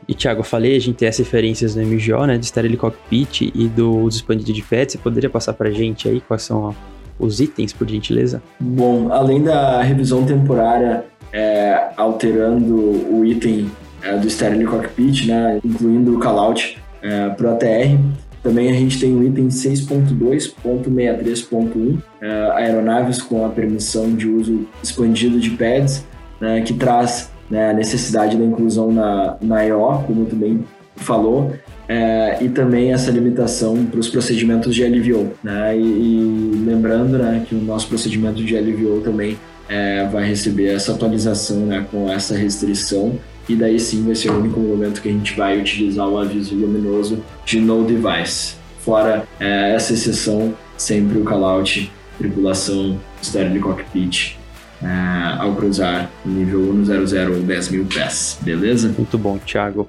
E 0.08 0.14
Thiago, 0.14 0.40
eu 0.40 0.44
falei, 0.44 0.76
a 0.76 0.80
gente 0.80 0.96
tem 0.96 1.08
as 1.08 1.18
referências 1.18 1.74
do 1.74 1.82
MGO, 1.82 2.26
né, 2.26 2.36
do 2.36 2.44
Stereo 2.44 2.76
Cockpit 2.76 3.42
e 3.54 3.68
do 3.68 4.08
expandido 4.08 4.52
de 4.52 4.62
PET. 4.62 4.92
Você 4.92 4.98
poderia 4.98 5.30
passar 5.30 5.52
para 5.52 5.68
a 5.68 5.72
gente 5.72 6.08
aí 6.08 6.20
quais 6.20 6.42
são 6.42 6.74
os 7.20 7.40
itens, 7.40 7.72
por 7.72 7.88
gentileza? 7.88 8.42
Bom, 8.58 9.12
além 9.12 9.42
da 9.42 9.82
revisão 9.82 10.24
temporária 10.24 11.04
é, 11.32 11.90
alterando 11.96 12.74
o 12.74 13.24
item 13.24 13.70
é, 14.02 14.16
do 14.16 14.28
Stereo 14.28 14.68
Cockpit, 14.68 15.26
né, 15.26 15.60
incluindo 15.64 16.16
o 16.16 16.18
callout 16.18 16.76
é, 17.02 17.28
para 17.30 17.48
o 17.48 17.52
ATR. 17.54 17.96
Também 18.42 18.68
a 18.70 18.72
gente 18.72 18.98
tem 18.98 19.14
o 19.14 19.22
item 19.22 19.48
6.2.63.1, 19.48 21.98
é, 22.22 22.50
aeronaves 22.54 23.20
com 23.20 23.44
a 23.44 23.50
permissão 23.50 24.14
de 24.14 24.26
uso 24.28 24.66
expandido 24.82 25.38
de 25.38 25.50
pads, 25.50 26.06
né, 26.40 26.62
que 26.62 26.72
traz 26.72 27.30
né, 27.50 27.68
a 27.70 27.74
necessidade 27.74 28.38
da 28.38 28.44
inclusão 28.44 28.90
na, 28.90 29.36
na 29.42 29.66
EO, 29.66 30.02
como 30.06 30.24
também 30.24 30.64
falou, 30.96 31.52
é, 31.90 32.38
e 32.40 32.48
também 32.48 32.92
essa 32.92 33.10
limitação 33.10 33.84
para 33.84 33.98
os 33.98 34.08
procedimentos 34.08 34.72
de 34.72 34.84
LVO. 34.84 35.32
Né, 35.42 35.76
e, 35.76 35.80
e, 35.80 36.64
lembrando 36.64 37.18
né, 37.18 37.44
que 37.48 37.52
o 37.52 37.60
nosso 37.60 37.88
procedimento 37.88 38.44
de 38.44 38.56
LVO 38.56 39.00
também 39.00 39.36
é, 39.68 40.06
vai 40.06 40.24
receber 40.24 40.72
essa 40.72 40.92
atualização 40.92 41.66
né, 41.66 41.84
com 41.90 42.08
essa 42.08 42.36
restrição 42.36 43.18
e 43.48 43.56
daí 43.56 43.80
sim 43.80 44.04
vai 44.04 44.14
ser 44.14 44.30
o 44.30 44.38
único 44.38 44.60
momento 44.60 45.02
que 45.02 45.08
a 45.08 45.12
gente 45.12 45.36
vai 45.36 45.58
utilizar 45.58 46.06
o 46.06 46.16
aviso 46.16 46.54
luminoso 46.54 47.18
de 47.44 47.58
no 47.58 47.84
device. 47.84 48.54
Fora 48.78 49.24
é, 49.40 49.74
essa 49.74 49.92
exceção, 49.92 50.54
sempre 50.76 51.18
o 51.18 51.24
callout, 51.24 51.90
tripulação, 52.18 53.00
estéreo 53.20 53.52
de 53.52 53.58
cockpit, 53.58 54.38
é, 54.80 55.40
ao 55.40 55.56
cruzar 55.56 56.08
nível 56.24 56.72
100 56.84 57.26
ou 57.30 57.42
10 57.42 57.68
mil 57.70 57.84
pés, 57.86 58.38
beleza? 58.42 58.94
Muito 58.96 59.18
bom, 59.18 59.38
Thiago. 59.38 59.88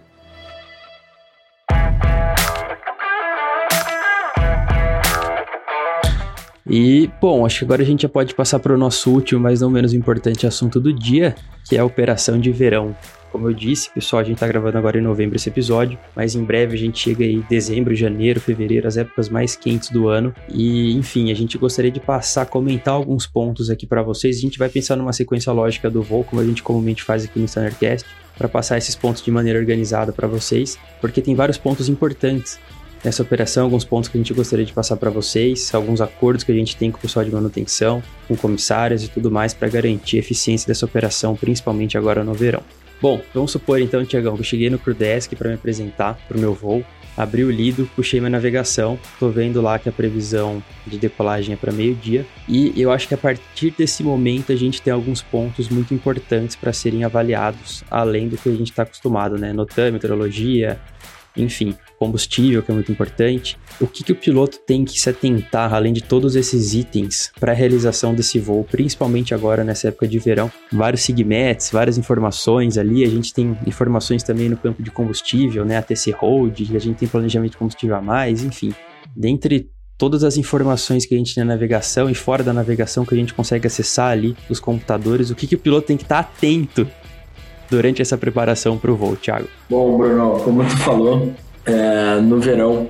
E, 6.74 7.12
bom, 7.20 7.46
acho 7.46 7.60
que 7.60 7.66
agora 7.66 7.82
a 7.82 7.86
gente 7.86 8.04
já 8.04 8.10
pode 8.10 8.34
passar 8.34 8.58
para 8.58 8.74
o 8.74 8.78
nosso 8.78 9.12
último, 9.12 9.42
mas 9.42 9.60
não 9.60 9.70
menos 9.70 9.94
importante 9.94 10.48
assunto 10.48 10.80
do 10.80 10.94
dia, 10.94 11.36
que 11.68 11.76
é 11.76 11.80
a 11.80 11.86
operação 11.86 12.40
de 12.40 12.50
verão. 12.50 12.96
Como 13.30 13.50
eu 13.50 13.54
disse, 13.54 13.90
pessoal, 13.94 14.22
a 14.22 14.24
gente 14.24 14.36
está 14.36 14.48
gravando 14.48 14.78
agora 14.78 14.98
em 14.98 15.02
novembro 15.02 15.36
esse 15.36 15.50
episódio, 15.50 16.00
mas 16.16 16.34
em 16.34 16.46
breve 16.46 16.76
a 16.76 16.80
gente 16.80 16.98
chega 16.98 17.26
aí 17.26 17.44
dezembro, 17.50 17.94
janeiro, 17.94 18.40
fevereiro, 18.40 18.88
as 18.88 18.96
épocas 18.96 19.28
mais 19.28 19.54
quentes 19.54 19.90
do 19.90 20.08
ano. 20.08 20.34
E, 20.48 20.96
enfim, 20.96 21.30
a 21.30 21.34
gente 21.34 21.58
gostaria 21.58 21.92
de 21.92 22.00
passar, 22.00 22.46
comentar 22.46 22.94
alguns 22.94 23.28
pontos 23.28 23.70
aqui 23.70 23.86
para 23.86 24.02
vocês. 24.02 24.38
A 24.38 24.42
gente 24.42 24.58
vai 24.58 24.70
pensar 24.70 24.96
numa 24.96 25.12
sequência 25.12 25.52
lógica 25.52 25.90
do 25.90 26.02
voo, 26.02 26.24
como 26.24 26.42
a 26.42 26.46
gente 26.46 26.64
comumente 26.64 27.04
faz 27.04 27.26
aqui 27.26 27.38
no 27.38 27.46
Standardcast, 27.46 28.08
para 28.38 28.48
passar 28.48 28.78
esses 28.78 28.96
pontos 28.96 29.22
de 29.22 29.30
maneira 29.30 29.60
organizada 29.60 30.14
para 30.14 30.26
vocês, 30.26 30.80
porque 31.02 31.22
tem 31.22 31.36
vários 31.36 31.58
pontos 31.58 31.90
importantes 31.90 32.58
nessa 33.04 33.24
operação, 33.24 33.64
alguns 33.64 33.84
pontos 33.84 34.10
que 34.10 34.18
a 34.18 34.20
gente 34.20 34.34
gostaria 34.34 34.66
de 34.66 34.74
passar 34.74 34.98
para 34.98 35.10
vocês, 35.10 35.74
alguns 35.74 36.02
acordos 36.02 36.44
que 36.44 36.52
a 36.52 36.56
gente 36.56 36.76
tem 36.76 36.92
com 36.92 36.98
o 36.98 37.02
pessoal 37.02 37.26
de 37.26 37.32
manutenção, 37.32 38.02
com 38.28 38.36
comissários 38.36 39.04
e 39.04 39.08
tudo 39.08 39.32
mais 39.32 39.54
para 39.54 39.68
garantir 39.70 40.18
a 40.18 40.20
eficiência 40.20 40.68
dessa 40.68 40.86
operação, 40.86 41.36
principalmente 41.36 41.98
agora 41.98 42.24
no 42.24 42.34
verão. 42.34 42.64
Bom, 43.02 43.20
vamos 43.34 43.52
supor 43.52 43.82
então, 43.82 44.06
Tiagão, 44.06 44.36
que 44.36 44.42
eu 44.42 44.46
cheguei 44.46 44.70
no 44.70 44.78
Crewdesk 44.78 45.36
para 45.36 45.50
me 45.50 45.56
apresentar 45.56 46.20
para 46.28 46.38
o 46.38 46.40
meu 46.40 46.54
voo, 46.54 46.86
abri 47.18 47.44
o 47.44 47.50
lido, 47.50 47.90
puxei 47.96 48.20
minha 48.20 48.30
navegação, 48.30 49.00
tô 49.20 49.30
vendo 49.30 49.60
lá 49.60 49.80
que 49.80 49.90
a 49.90 49.92
previsão 49.92 50.64
de 50.86 51.00
decolagem 51.00 51.54
é 51.54 51.58
para 51.58 51.72
meio-dia, 51.72 52.26
e 52.48 52.80
eu 52.80 52.92
acho 52.92 53.08
que 53.08 53.16
a 53.16 53.18
partir 53.18 53.72
desse 53.72 54.04
momento 54.04 54.52
a 54.52 54.56
gente 54.56 54.82
tem 54.82 54.94
alguns 54.94 55.22
pontos 55.22 55.68
muito 55.68 55.96
importantes 55.96 56.56
para 56.56 56.72
serem 56.72 57.04
avaliados, 57.04 57.84
além 57.90 58.30
do 58.30 58.38
que 58.38 58.50
a 58.50 58.54
gente 58.54 58.70
está 58.70 58.84
acostumado, 58.84 59.36
né? 59.36 59.52
Notam, 59.52 59.92
meteorologia, 59.92 60.80
enfim, 61.36 61.76
combustível, 61.98 62.62
que 62.62 62.72
é 62.72 62.74
muito 62.74 62.92
importante. 62.92 63.58
O 63.80 63.88
que, 63.88 64.04
que 64.04 64.12
o 64.12 64.16
piloto 64.16 64.58
tem 64.60 64.84
que 64.84 65.00
se 65.00 65.10
atentar, 65.10 65.74
além 65.74 65.94
de 65.94 66.02
todos 66.02 66.36
esses 66.36 66.74
itens, 66.74 67.32
para 67.40 67.52
a 67.52 67.56
realização 67.56 68.14
desse 68.14 68.40
voo, 68.40 68.64
principalmente 68.64 69.34
agora 69.34 69.64
nessa 69.64 69.88
época 69.88 70.08
de 70.08 70.20
verão? 70.20 70.52
Vários 70.72 71.02
segments, 71.02 71.72
várias 71.72 71.98
informações 71.98 72.78
ali. 72.78 73.04
A 73.04 73.10
gente 73.10 73.34
tem 73.34 73.58
informações 73.66 74.24
também 74.24 74.50
no 74.50 74.58
campo 74.58 74.82
de 74.84 74.92
combustível, 74.92 75.64
né? 75.66 75.78
A 75.78 75.82
TC 75.82 76.12
Hold, 76.12 76.76
a 76.76 76.80
gente 76.80 76.98
tem 76.98 77.08
planejamento 77.08 77.52
de 77.52 77.58
combustível 77.58 77.96
a 77.96 78.02
mais, 78.02 78.44
enfim. 78.44 78.74
Dentre 79.16 79.70
todas 80.02 80.24
as 80.24 80.36
informações 80.36 81.06
que 81.06 81.14
a 81.14 81.18
gente 81.20 81.36
tem 81.36 81.44
na 81.44 81.54
navegação 81.54 82.10
e 82.10 82.16
fora 82.16 82.44
da 82.44 82.52
navegação 82.52 83.06
que 83.06 83.14
a 83.14 83.18
gente 83.18 83.36
consegue 83.36 83.68
acessar 83.68 84.10
ali 84.10 84.36
dos 84.50 84.60
computadores, 84.60 85.30
o 85.30 85.36
que, 85.36 85.46
que 85.46 85.54
o 85.54 85.60
piloto 85.60 85.86
tem 85.86 85.96
que 85.96 86.02
estar 86.02 86.24
tá 86.24 86.30
atento 86.30 86.90
durante 87.72 88.02
essa 88.02 88.18
preparação 88.18 88.78
para 88.78 88.92
o 88.92 88.96
voo, 88.96 89.16
Thiago? 89.16 89.48
Bom, 89.70 89.98
Bruno, 89.98 90.42
como 90.44 90.62
tu 90.66 90.78
falou, 90.78 91.32
é, 91.66 92.20
no 92.20 92.38
verão, 92.38 92.90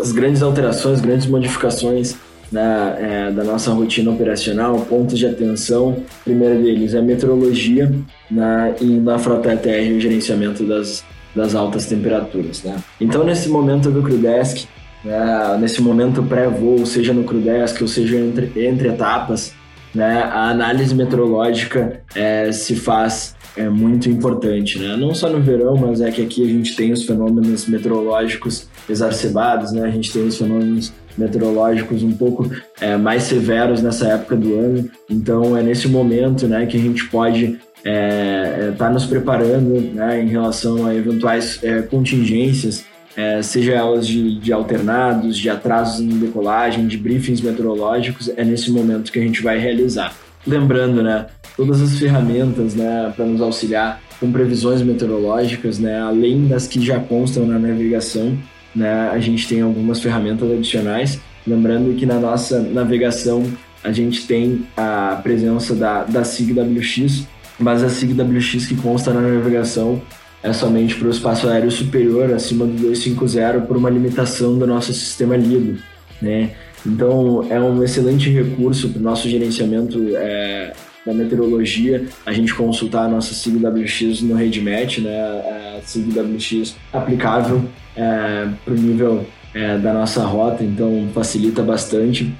as 0.00 0.10
grandes 0.10 0.42
alterações, 0.42 1.00
grandes 1.00 1.26
modificações 1.26 2.16
né, 2.50 2.96
é, 2.98 3.30
da 3.30 3.44
nossa 3.44 3.70
rotina 3.70 4.10
operacional, 4.10 4.80
pontos 4.80 5.16
de 5.16 5.26
atenção, 5.26 6.02
primeiro 6.24 6.60
deles 6.60 6.92
é 6.92 6.98
a 6.98 7.02
meteorologia 7.02 7.92
né, 8.28 8.74
e 8.80 8.86
na 8.86 9.16
frota 9.16 9.52
ETR 9.52 9.94
o 9.96 10.00
gerenciamento 10.00 10.64
das, 10.64 11.04
das 11.34 11.54
altas 11.54 11.86
temperaturas. 11.86 12.64
Né? 12.64 12.76
Então, 13.00 13.22
nesse 13.22 13.48
momento 13.48 13.92
do 13.92 14.02
CrewDesk, 14.02 14.66
né, 15.04 15.56
nesse 15.60 15.80
momento 15.80 16.20
pré-voo, 16.24 16.84
seja 16.84 17.12
no 17.12 17.22
CrewDesk 17.22 17.80
ou 17.80 17.86
seja 17.86 18.16
entre, 18.16 18.50
entre 18.56 18.88
etapas, 18.88 19.54
né, 19.94 20.22
a 20.24 20.50
análise 20.50 20.94
meteorológica 20.94 22.00
é, 22.14 22.50
se 22.50 22.74
faz 22.74 23.36
é 23.56 23.68
muito 23.68 24.08
importante, 24.08 24.78
né? 24.78 24.96
Não 24.96 25.14
só 25.14 25.28
no 25.28 25.40
verão, 25.40 25.76
mas 25.76 26.00
é 26.00 26.10
que 26.10 26.22
aqui 26.22 26.44
a 26.44 26.48
gente 26.48 26.76
tem 26.76 26.92
os 26.92 27.04
fenômenos 27.04 27.66
meteorológicos 27.66 28.68
exacerbados, 28.88 29.72
né? 29.72 29.82
A 29.82 29.90
gente 29.90 30.12
tem 30.12 30.26
os 30.26 30.36
fenômenos 30.36 30.92
meteorológicos 31.16 32.02
um 32.02 32.12
pouco 32.12 32.50
é, 32.80 32.96
mais 32.96 33.24
severos 33.24 33.82
nessa 33.82 34.08
época 34.08 34.36
do 34.36 34.58
ano. 34.58 34.90
Então 35.08 35.56
é 35.56 35.62
nesse 35.62 35.88
momento, 35.88 36.46
né, 36.46 36.66
que 36.66 36.76
a 36.76 36.80
gente 36.80 37.08
pode 37.08 37.44
estar 37.44 37.60
é, 37.84 38.68
é, 38.68 38.74
tá 38.76 38.90
nos 38.90 39.06
preparando, 39.06 39.80
né, 39.94 40.22
em 40.22 40.28
relação 40.28 40.86
a 40.86 40.94
eventuais 40.94 41.58
é, 41.62 41.82
contingências, 41.82 42.84
é, 43.16 43.42
seja 43.42 43.72
elas 43.72 44.06
de, 44.06 44.38
de 44.38 44.52
alternados, 44.52 45.36
de 45.36 45.50
atrasos 45.50 46.00
em 46.00 46.08
decolagem, 46.08 46.86
de 46.86 46.96
briefings 46.96 47.40
meteorológicos. 47.40 48.30
É 48.36 48.44
nesse 48.44 48.70
momento 48.70 49.10
que 49.10 49.18
a 49.18 49.22
gente 49.22 49.42
vai 49.42 49.58
realizar. 49.58 50.14
Lembrando, 50.46 51.02
né, 51.02 51.26
todas 51.56 51.80
as 51.82 51.98
ferramentas, 51.98 52.74
né, 52.74 53.12
para 53.14 53.24
nos 53.24 53.40
auxiliar 53.40 54.00
com 54.18 54.30
previsões 54.30 54.82
meteorológicas, 54.82 55.78
né, 55.78 56.00
além 56.00 56.46
das 56.46 56.66
que 56.66 56.84
já 56.84 56.98
constam 56.98 57.46
na 57.46 57.58
navegação, 57.58 58.38
né, 58.74 59.10
a 59.10 59.18
gente 59.18 59.48
tem 59.48 59.60
algumas 59.60 60.00
ferramentas 60.00 60.50
adicionais. 60.50 61.20
Lembrando 61.46 61.94
que 61.96 62.06
na 62.06 62.18
nossa 62.18 62.60
navegação 62.60 63.44
a 63.82 63.92
gente 63.92 64.26
tem 64.26 64.66
a 64.76 65.18
presença 65.22 65.74
da, 65.74 66.04
da 66.04 66.22
SIG-WX, 66.22 67.26
mas 67.58 67.82
a 67.82 67.88
SIG-WX 67.88 68.66
que 68.66 68.76
consta 68.76 69.12
na 69.12 69.20
navegação 69.20 70.00
é 70.42 70.52
somente 70.52 70.94
para 70.94 71.08
o 71.08 71.10
espaço 71.10 71.48
aéreo 71.48 71.70
superior, 71.70 72.32
acima 72.32 72.64
do 72.64 72.72
250, 72.72 73.60
por 73.66 73.76
uma 73.76 73.90
limitação 73.90 74.58
do 74.58 74.66
nosso 74.66 74.92
sistema 74.92 75.36
LIDO, 75.36 75.78
né? 76.20 76.50
Então, 76.86 77.46
é 77.50 77.60
um 77.60 77.82
excelente 77.82 78.30
recurso 78.30 78.88
para 78.88 78.98
o 78.98 79.02
nosso 79.02 79.28
gerenciamento 79.28 79.98
é, 80.16 80.72
da 81.04 81.12
meteorologia, 81.12 82.06
a 82.24 82.32
gente 82.32 82.54
consultar 82.54 83.06
a 83.06 83.08
nossa 83.08 83.34
SIG-WX 83.34 84.22
no 84.22 84.34
RedMatch, 84.34 84.98
né, 85.00 85.20
a 85.20 85.80
SIG-WX 85.82 86.76
aplicável 86.92 87.64
é, 87.96 88.48
para 88.64 88.74
o 88.74 88.76
nível 88.76 89.26
é, 89.54 89.78
da 89.78 89.92
nossa 89.92 90.24
rota, 90.24 90.62
então 90.62 91.08
facilita 91.12 91.62
bastante. 91.62 92.32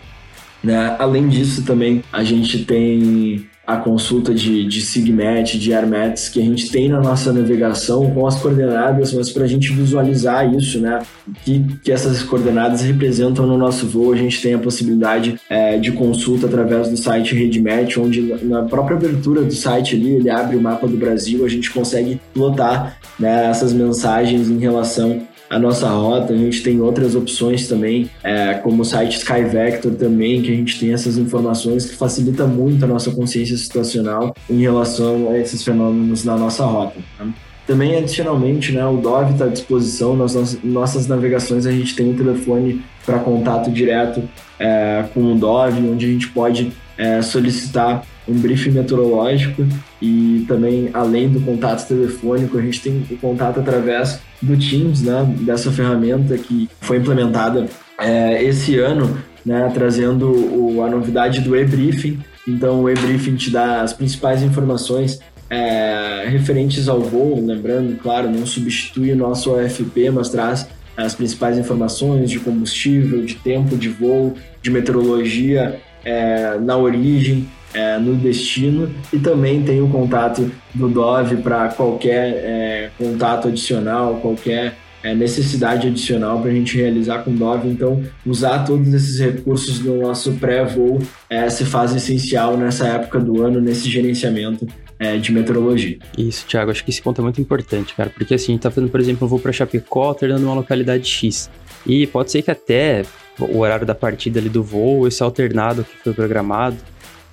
Né? 0.63 0.97
Além 0.99 1.29
disso, 1.29 1.65
também 1.65 2.03
a 2.13 2.23
gente 2.23 2.65
tem 2.65 3.47
a 3.71 3.77
consulta 3.77 4.35
de, 4.35 4.65
de 4.67 4.81
Sigmet, 4.81 5.59
de 5.59 5.73
Airmats 5.73 6.29
que 6.29 6.41
a 6.41 6.45
gente 6.45 6.71
tem 6.71 6.89
na 6.89 7.01
nossa 7.01 7.33
navegação 7.33 8.11
com 8.11 8.27
as 8.27 8.37
coordenadas, 8.41 9.13
mas 9.13 9.31
para 9.31 9.45
a 9.45 9.47
gente 9.47 9.73
visualizar 9.73 10.53
isso, 10.53 10.81
né? 10.81 11.01
Que, 11.45 11.65
que 11.85 11.93
essas 11.93 12.23
coordenadas 12.23 12.83
representam 12.83 13.47
no 13.47 13.57
nosso 13.57 13.87
voo, 13.87 14.13
a 14.13 14.17
gente 14.17 14.43
tem 14.43 14.55
a 14.55 14.59
possibilidade 14.59 15.41
é, 15.49 15.79
de 15.79 15.93
consulta 15.93 16.47
através 16.47 16.89
do 16.89 16.97
site 16.97 17.35
RedMatch, 17.35 17.99
onde 17.99 18.21
na 18.45 18.63
própria 18.63 18.97
abertura 18.97 19.43
do 19.43 19.53
site 19.53 19.95
ali, 19.95 20.17
ele 20.17 20.31
abre 20.31 20.57
o 20.57 20.61
mapa 20.61 20.89
do 20.89 20.97
Brasil, 20.97 21.45
a 21.45 21.49
gente 21.49 21.71
consegue 21.71 22.21
lotar 22.35 22.99
né, 23.19 23.49
essas 23.51 23.73
mensagens 23.73 24.49
em 24.49 24.59
relação 24.59 25.23
a 25.51 25.59
nossa 25.59 25.89
rota. 25.89 26.33
A 26.33 26.37
gente 26.37 26.63
tem 26.63 26.81
outras 26.81 27.17
opções 27.17 27.67
também, 27.67 28.09
é, 28.23 28.55
como 28.55 28.83
o 28.83 28.85
site 28.85 29.19
SkyVector 29.19 29.93
também, 29.97 30.41
que 30.41 30.53
a 30.53 30.55
gente 30.55 30.79
tem 30.79 30.93
essas 30.93 31.19
informações 31.19 31.85
que 31.87 31.97
facilita 31.97 32.47
muito 32.47 32.85
a 32.85 32.89
nossa 32.89 33.11
consciência 33.11 33.57
situacional 33.57 34.35
em 34.49 34.61
relação 34.61 35.29
a 35.31 35.39
esses 35.39 35.65
fenômenos 35.65 36.25
na 36.25 36.37
nossa 36.37 36.65
rota. 36.65 37.01
Né? 37.19 37.33
Também, 37.67 37.97
adicionalmente, 37.97 38.73
né, 38.73 38.85
o 38.87 38.97
Dove 38.97 39.33
está 39.33 39.45
à 39.45 39.49
disposição. 39.49 40.17
Nas 40.17 40.63
nossas 40.63 41.07
navegações, 41.07 41.67
a 41.67 41.73
gente 41.73 41.95
tem 41.95 42.11
um 42.11 42.17
telefone 42.17 42.83
para 43.05 43.19
contato 43.19 43.71
direto 43.71 44.23
é, 44.59 45.05
com 45.13 45.33
o 45.33 45.37
Dove, 45.37 45.81
onde 45.87 46.07
a 46.07 46.09
gente 46.09 46.29
pode 46.29 46.73
é, 46.97 47.23
solicitar 47.23 48.05
um 48.31 48.39
briefing 48.39 48.71
meteorológico 48.71 49.67
e 50.01 50.45
também, 50.47 50.91
além 50.93 51.29
do 51.29 51.41
contato 51.41 51.87
telefônico, 51.87 52.57
a 52.57 52.63
gente 52.63 52.81
tem 52.81 53.05
o 53.11 53.17
contato 53.17 53.61
através 53.61 54.21
do 54.41 54.57
Teams, 54.57 55.03
né, 55.03 55.25
dessa 55.41 55.71
ferramenta 55.71 56.37
que 56.39 56.69
foi 56.81 56.99
implementada 56.99 57.67
é, 57.99 58.43
esse 58.43 58.79
ano, 58.79 59.19
né, 59.45 59.71
trazendo 59.75 60.31
o, 60.31 60.83
a 60.83 60.89
novidade 60.89 61.41
do 61.41 61.57
e-briefing. 61.57 62.19
Então, 62.47 62.83
o 62.83 62.91
e-briefing 62.91 63.37
te 63.37 63.51
dá 63.51 63.83
as 63.83 63.93
principais 63.93 64.43
informações 64.43 65.21
é, 65.49 66.27
referentes 66.29 66.89
ao 66.89 67.01
voo, 67.01 67.45
lembrando, 67.45 67.97
claro, 67.97 68.31
não 68.31 68.47
substitui 68.47 69.13
o 69.13 69.17
nosso 69.17 69.51
OFP, 69.53 70.11
mas 70.11 70.31
traz 70.31 70.69
as 70.97 71.15
principais 71.15 71.59
informações 71.59 72.31
de 72.31 72.39
combustível, 72.39 73.25
de 73.25 73.35
tempo 73.35 73.77
de 73.77 73.89
voo, 73.89 74.35
de 74.63 74.71
meteorologia 74.71 75.81
é, 76.05 76.59
na 76.59 76.77
origem, 76.77 77.49
é, 77.73 77.99
no 77.99 78.15
destino 78.15 78.91
e 79.13 79.19
também 79.19 79.63
tem 79.63 79.81
o 79.81 79.89
contato 79.89 80.51
do 80.75 80.89
Dove 80.89 81.37
para 81.37 81.69
qualquer 81.69 82.29
é, 82.29 82.91
contato 82.99 83.49
adicional, 83.49 84.17
qualquer 84.17 84.75
é, 85.03 85.15
necessidade 85.15 85.87
adicional 85.87 86.41
para 86.41 86.51
a 86.51 86.55
gente 86.55 86.77
realizar 86.77 87.21
com 87.21 87.35
Dove. 87.35 87.69
Então, 87.69 88.03
usar 88.25 88.65
todos 88.65 88.93
esses 88.93 89.19
recursos 89.19 89.79
do 89.79 89.95
nosso 89.95 90.33
pré-voo 90.35 90.99
é, 91.29 91.49
se 91.49 91.65
faz 91.65 91.95
essencial 91.95 92.57
nessa 92.57 92.87
época 92.87 93.19
do 93.19 93.43
ano, 93.43 93.61
nesse 93.61 93.89
gerenciamento 93.89 94.67
é, 94.99 95.17
de 95.17 95.33
meteorologia. 95.33 95.99
Isso, 96.17 96.45
Thiago, 96.47 96.71
acho 96.71 96.85
que 96.85 96.91
esse 96.91 97.01
ponto 97.01 97.21
é 97.21 97.25
muito 97.25 97.41
importante, 97.41 97.95
cara, 97.95 98.11
porque 98.11 98.35
assim, 98.35 98.53
a 98.53 98.55
gente 98.55 98.63
tá 98.63 98.71
fazendo, 98.71 98.91
por 98.91 99.01
exemplo, 99.01 99.27
um 99.27 99.29
voo 99.29 99.39
para 99.39 99.53
Chapecó 99.53 100.09
alternando 100.09 100.45
uma 100.45 100.55
localidade 100.55 101.09
X. 101.09 101.51
E 101.87 102.07
pode 102.07 102.31
ser 102.31 102.43
que 102.43 102.51
até 102.51 103.03
o 103.39 103.61
horário 103.61 103.87
da 103.87 103.95
partida 103.95 104.39
ali 104.39 104.51
do 104.51 104.63
voo, 104.63 105.09
esse 105.09 105.23
alternado 105.23 105.85
que 105.85 105.97
foi 106.05 106.13
programado, 106.13 106.77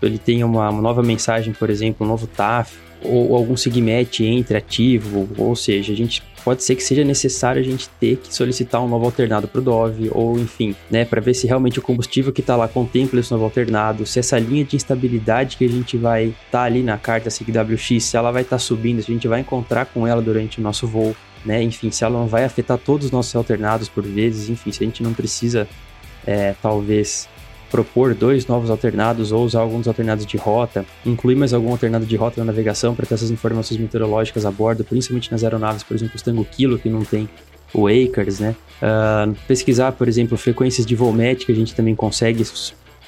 ele 0.02 0.18
tenha 0.18 0.46
uma, 0.46 0.70
uma 0.70 0.82
nova 0.82 1.02
mensagem, 1.02 1.54
por 1.54 1.70
exemplo, 1.70 2.06
um 2.06 2.10
novo 2.10 2.28
TAF, 2.28 2.78
ou, 3.04 3.30
ou 3.30 3.36
algum 3.36 3.56
segmento 3.56 4.24
entre 4.24 4.58
ativo, 4.58 5.30
ou 5.38 5.56
seja, 5.56 5.94
a 5.94 5.96
gente 5.96 6.24
pode 6.44 6.64
ser 6.64 6.76
que 6.76 6.84
seja 6.84 7.04
necessário 7.04 7.62
a 7.62 7.64
gente 7.64 7.90
ter 8.00 8.16
que 8.18 8.34
solicitar 8.34 8.82
um 8.82 8.88
novo 8.88 9.06
alternado 9.06 9.48
para 9.48 9.60
o 9.60 9.62
Dove, 9.62 10.10
ou 10.14 10.40
enfim, 10.40 10.74
né, 10.90 11.04
para 11.04 11.20
ver 11.20 11.34
se 11.34 11.46
realmente 11.46 11.78
o 11.78 11.82
combustível 11.82 12.32
que 12.32 12.40
está 12.40 12.56
lá 12.56 12.68
contempla 12.68 13.20
esse 13.20 13.32
novo 13.32 13.44
alternado, 13.44 14.06
se 14.06 14.18
essa 14.18 14.40
linha 14.40 14.64
de 14.64 14.76
instabilidade 14.76 15.58
que 15.58 15.66
a 15.66 15.70
gente 15.70 15.98
vai 15.98 16.28
estar 16.28 16.38
tá 16.52 16.64
ali 16.64 16.82
na 16.82 16.98
carta 16.98 17.30
SIGWX, 17.30 18.02
se 18.02 18.16
ela 18.16 18.32
vai 18.32 18.44
estar 18.44 18.56
tá 18.56 18.60
subindo, 18.60 19.04
se 19.04 19.12
a 19.12 19.14
gente 19.14 19.28
vai 19.28 19.42
encontrar 19.42 19.86
com 19.88 20.08
ela 20.08 20.22
durante 20.22 20.60
o 20.60 20.64
nosso 20.64 20.88
voo, 20.88 21.14
né, 21.46 21.62
enfim, 21.62 21.92
se 21.92 22.04
ela 22.04 22.18
não 22.18 22.28
vai 22.28 22.46
afetar 22.46 22.78
todos 22.78 23.08
os 23.08 23.12
nossos 23.12 23.36
alternados 23.36 23.90
por 23.90 24.04
vezes, 24.04 24.50
enfim, 24.50 24.72
se 24.72 24.84
a 24.84 24.88
gente 24.88 25.04
não 25.04 25.14
precisa, 25.14 25.68
é, 26.26 26.56
talvez, 26.62 27.28
propor 27.70 28.14
dois 28.14 28.48
novos 28.48 28.70
alternados 28.70 29.32
ou 29.32 29.44
usar 29.44 29.60
alguns 29.60 29.88
alternados 29.88 30.26
de 30.26 30.38
rota, 30.38 30.86
incluir 31.06 31.36
mais 31.36 31.54
algum 31.54 31.72
alternado 31.72 32.06
de 32.06 32.16
rota 32.16 32.40
na 32.40 32.46
navegação 32.46 32.96
para 32.96 33.06
ter 33.06 33.16
essas 33.16 33.32
informações 33.32 33.80
meteorológicas 33.80 34.46
a 34.46 34.52
bordo, 34.52 34.84
principalmente 34.84 35.32
nas 35.32 35.44
aeronaves, 35.44 35.84
por 35.84 35.96
exemplo, 35.96 36.16
os 36.16 36.22
Tango 36.22 36.46
Kilo, 36.46 36.80
que 36.80 36.90
não 36.90 37.04
tem 37.04 37.28
o 37.74 37.88
Acres, 37.88 38.40
né? 38.40 38.56
Uh, 38.82 39.36
pesquisar, 39.48 39.92
por 39.92 40.08
exemplo, 40.08 40.38
frequências 40.38 40.86
de 40.86 40.96
voo 40.96 41.14
que 41.46 41.52
a 41.52 41.56
gente 41.56 41.76
também 41.76 41.96
consegue, 41.96 42.44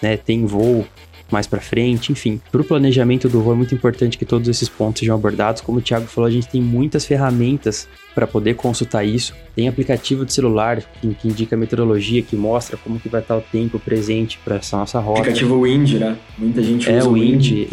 né? 0.01 0.17
Tem 0.17 0.45
voo 0.45 0.85
mais 1.31 1.47
para 1.47 1.59
frente, 1.59 2.11
enfim. 2.11 2.41
Para 2.51 2.61
o 2.61 2.63
planejamento 2.63 3.29
do 3.29 3.41
voo 3.41 3.53
é 3.53 3.55
muito 3.55 3.73
importante 3.73 4.17
que 4.17 4.25
todos 4.25 4.47
esses 4.47 4.67
pontos 4.69 4.99
sejam 4.99 5.15
abordados. 5.15 5.61
Como 5.61 5.79
o 5.79 5.81
Thiago 5.81 6.07
falou, 6.07 6.27
a 6.27 6.31
gente 6.31 6.47
tem 6.47 6.61
muitas 6.61 7.05
ferramentas 7.05 7.87
para 8.13 8.27
poder 8.27 8.55
consultar 8.55 9.05
isso. 9.05 9.33
Tem 9.55 9.67
aplicativo 9.67 10.25
de 10.25 10.33
celular 10.33 10.81
que, 10.81 11.13
que, 11.15 11.27
indica 11.27 11.55
a 11.55 11.59
meteorologia, 11.59 12.21
que 12.21 12.35
mostra 12.35 12.77
como 12.77 12.99
que 12.99 13.07
vai 13.07 13.21
estar 13.21 13.37
o 13.37 13.41
tempo 13.41 13.79
presente 13.79 14.39
para 14.43 14.57
essa 14.57 14.77
nossa 14.77 14.99
rota. 14.99 15.21
Aplicativo 15.21 15.61
Wind, 15.61 15.93
né? 15.93 16.17
Muita 16.37 16.61
gente 16.61 16.89
é, 16.89 16.97
usa 16.97 17.09
o 17.09 17.13
Wind. 17.13 17.45
Wind. 17.45 17.67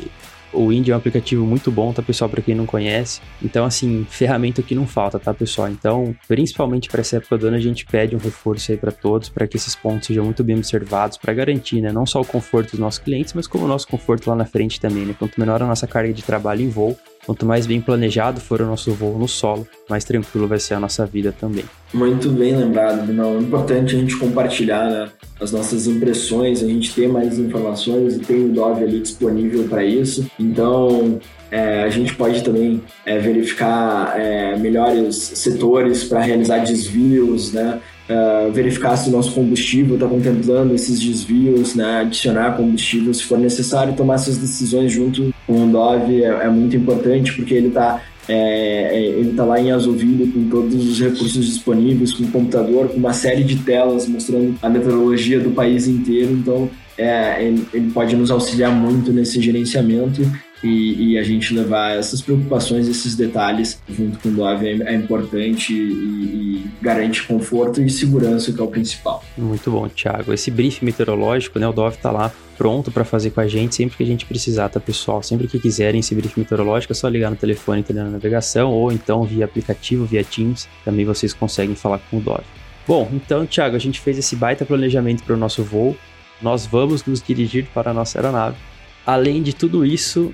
O 0.56 0.68
Wind 0.68 0.88
é 0.88 0.94
um 0.94 0.96
aplicativo 0.96 1.44
muito 1.44 1.70
bom, 1.70 1.92
tá, 1.92 2.02
pessoal, 2.02 2.30
para 2.30 2.40
quem 2.40 2.54
não 2.54 2.66
conhece. 2.66 3.20
Então, 3.42 3.64
assim, 3.64 4.06
ferramenta 4.10 4.62
que 4.62 4.74
não 4.74 4.86
falta, 4.86 5.18
tá, 5.18 5.34
pessoal? 5.34 5.68
Então, 5.68 6.14
principalmente 6.26 6.88
para 6.88 7.00
essa 7.00 7.16
época 7.16 7.36
do 7.36 7.46
ano, 7.46 7.56
a 7.56 7.60
gente 7.60 7.84
pede 7.84 8.16
um 8.16 8.18
reforço 8.18 8.72
aí 8.72 8.78
para 8.78 8.90
todos, 8.90 9.28
para 9.28 9.46
que 9.46 9.56
esses 9.56 9.74
pontos 9.74 10.06
sejam 10.06 10.24
muito 10.24 10.42
bem 10.42 10.56
observados, 10.56 11.18
para 11.18 11.34
garantir, 11.34 11.80
né, 11.80 11.92
não 11.92 12.06
só 12.06 12.20
o 12.20 12.24
conforto 12.24 12.70
dos 12.70 12.80
nossos 12.80 12.98
clientes, 12.98 13.34
mas 13.34 13.46
como 13.46 13.64
o 13.64 13.68
nosso 13.68 13.86
conforto 13.86 14.28
lá 14.28 14.36
na 14.36 14.44
frente 14.44 14.80
também, 14.80 15.04
né? 15.04 15.14
Quanto 15.18 15.38
menor 15.38 15.62
a 15.62 15.66
nossa 15.66 15.86
carga 15.86 16.12
de 16.12 16.22
trabalho 16.22 16.62
em 16.62 16.68
voo, 16.68 16.96
Quanto 17.26 17.44
mais 17.44 17.66
bem 17.66 17.80
planejado 17.80 18.40
for 18.40 18.62
o 18.62 18.66
nosso 18.66 18.92
voo 18.92 19.18
no 19.18 19.26
solo, 19.26 19.66
mais 19.90 20.04
tranquilo 20.04 20.46
vai 20.46 20.60
ser 20.60 20.74
a 20.74 20.80
nossa 20.80 21.04
vida 21.04 21.34
também. 21.38 21.64
Muito 21.92 22.30
bem 22.30 22.54
lembrado, 22.54 23.04
Binão. 23.04 23.36
É 23.36 23.40
importante 23.40 23.96
a 23.96 23.98
gente 23.98 24.16
compartilhar 24.16 24.88
né, 24.88 25.08
as 25.40 25.50
nossas 25.50 25.88
impressões, 25.88 26.62
a 26.62 26.66
gente 26.68 26.94
ter 26.94 27.08
mais 27.08 27.36
informações 27.36 28.14
e 28.14 28.20
tem 28.20 28.44
o 28.44 28.48
Dove 28.50 28.84
ali 28.84 29.00
disponível 29.00 29.64
para 29.64 29.84
isso. 29.84 30.24
Então, 30.38 31.18
é, 31.50 31.82
a 31.82 31.90
gente 31.90 32.14
pode 32.14 32.44
também 32.44 32.80
é, 33.04 33.18
verificar 33.18 34.14
é, 34.16 34.56
melhores 34.56 35.16
setores 35.16 36.04
para 36.04 36.20
realizar 36.20 36.58
desvios, 36.58 37.52
né? 37.52 37.80
Uh, 38.08 38.52
verificar 38.52 38.96
se 38.96 39.08
o 39.08 39.12
nosso 39.12 39.32
combustível 39.32 39.96
está 39.96 40.06
contemplando 40.06 40.72
esses 40.72 41.00
desvios, 41.00 41.74
né, 41.74 42.02
adicionar 42.02 42.56
combustível 42.56 43.12
se 43.12 43.24
for 43.24 43.36
necessário, 43.36 43.96
tomar 43.96 44.14
essas 44.14 44.38
decisões 44.38 44.92
junto 44.92 45.34
com 45.44 45.64
o 45.64 45.72
Dove 45.72 46.22
é, 46.22 46.28
é 46.28 46.48
muito 46.48 46.76
importante 46.76 47.32
porque 47.32 47.54
ele 47.54 47.66
está 47.66 48.00
é, 48.28 48.34
é, 48.34 49.06
ele 49.06 49.30
está 49.30 49.44
lá 49.44 49.60
em 49.60 49.70
Azovilho 49.70 50.32
com 50.32 50.48
todos 50.48 50.88
os 50.88 51.00
recursos 51.00 51.46
disponíveis, 51.46 52.12
com 52.12 52.26
computador, 52.30 52.88
com 52.88 52.96
uma 52.96 53.12
série 53.12 53.44
de 53.44 53.56
telas 53.56 54.08
mostrando 54.08 54.56
a 54.60 54.68
meteorologia 54.68 55.38
do 55.38 55.50
país 55.50 55.86
inteiro, 55.86 56.32
então 56.32 56.68
é, 56.98 57.44
ele, 57.44 57.64
ele, 57.72 57.90
pode 57.90 58.16
nos 58.16 58.30
auxiliar 58.30 58.72
muito 58.72 59.12
nesse 59.12 59.40
gerenciamento 59.40 60.22
e, 60.62 61.12
e, 61.12 61.18
a 61.18 61.22
gente 61.22 61.54
levar 61.54 61.96
essas 61.96 62.22
preocupações, 62.22 62.88
esses 62.88 63.14
detalhes 63.14 63.80
junto 63.88 64.18
com 64.18 64.30
o 64.30 64.32
Dove 64.32 64.66
é, 64.66 64.92
é 64.92 64.94
importante 64.94 65.72
e, 65.72 65.76
e, 65.76 66.70
garante 66.80 67.22
conforto 67.24 67.82
e 67.82 67.90
segurança, 67.90 68.52
que 68.52 68.60
é 68.60 68.62
o 68.62 68.68
principal. 68.68 69.22
Muito 69.36 69.70
bom, 69.70 69.86
Thiago. 69.88 70.32
Esse 70.32 70.50
briefing 70.50 70.86
meteorológico, 70.86 71.58
né, 71.58 71.68
o 71.68 71.72
Dove 71.72 71.96
está 71.96 72.10
lá 72.10 72.32
pronto 72.56 72.90
para 72.90 73.04
fazer 73.04 73.30
com 73.30 73.40
a 73.40 73.46
gente 73.46 73.74
sempre 73.74 73.98
que 73.98 74.02
a 74.02 74.06
gente 74.06 74.24
precisar, 74.24 74.68
tá, 74.70 74.80
pessoal? 74.80 75.22
Sempre 75.22 75.46
que 75.46 75.58
quiserem 75.58 76.00
esse 76.00 76.14
briefing 76.14 76.40
meteorológico, 76.40 76.92
é 76.92 76.96
só 76.96 77.06
ligar 77.06 77.30
no 77.30 77.36
telefone 77.36 77.84
na 77.90 78.04
navegação 78.04 78.72
ou 78.72 78.90
então 78.90 79.24
via 79.24 79.44
aplicativo, 79.44 80.06
via 80.06 80.24
Teams, 80.24 80.66
também 80.84 81.04
vocês 81.04 81.34
conseguem 81.34 81.76
falar 81.76 81.98
com 82.10 82.16
o 82.16 82.20
Dove. 82.20 82.44
Bom, 82.86 83.10
então, 83.12 83.44
Thiago, 83.44 83.76
a 83.76 83.80
gente 83.80 84.00
fez 84.00 84.16
esse 84.16 84.36
baita 84.36 84.64
planejamento 84.64 85.22
para 85.24 85.34
o 85.34 85.38
nosso 85.38 85.62
voo. 85.62 85.96
Nós 86.40 86.66
vamos 86.66 87.04
nos 87.04 87.20
dirigir 87.20 87.66
para 87.74 87.90
a 87.90 87.94
nossa 87.94 88.18
aeronave. 88.18 88.56
Além 89.04 89.42
de 89.42 89.52
tudo 89.52 89.84
isso, 89.84 90.32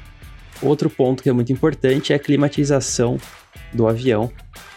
Outro 0.62 0.88
ponto 0.88 1.22
que 1.22 1.28
é 1.28 1.32
muito 1.32 1.52
importante 1.52 2.12
é 2.12 2.16
a 2.16 2.18
climatização 2.18 3.18
do 3.72 3.88
avião 3.88 4.30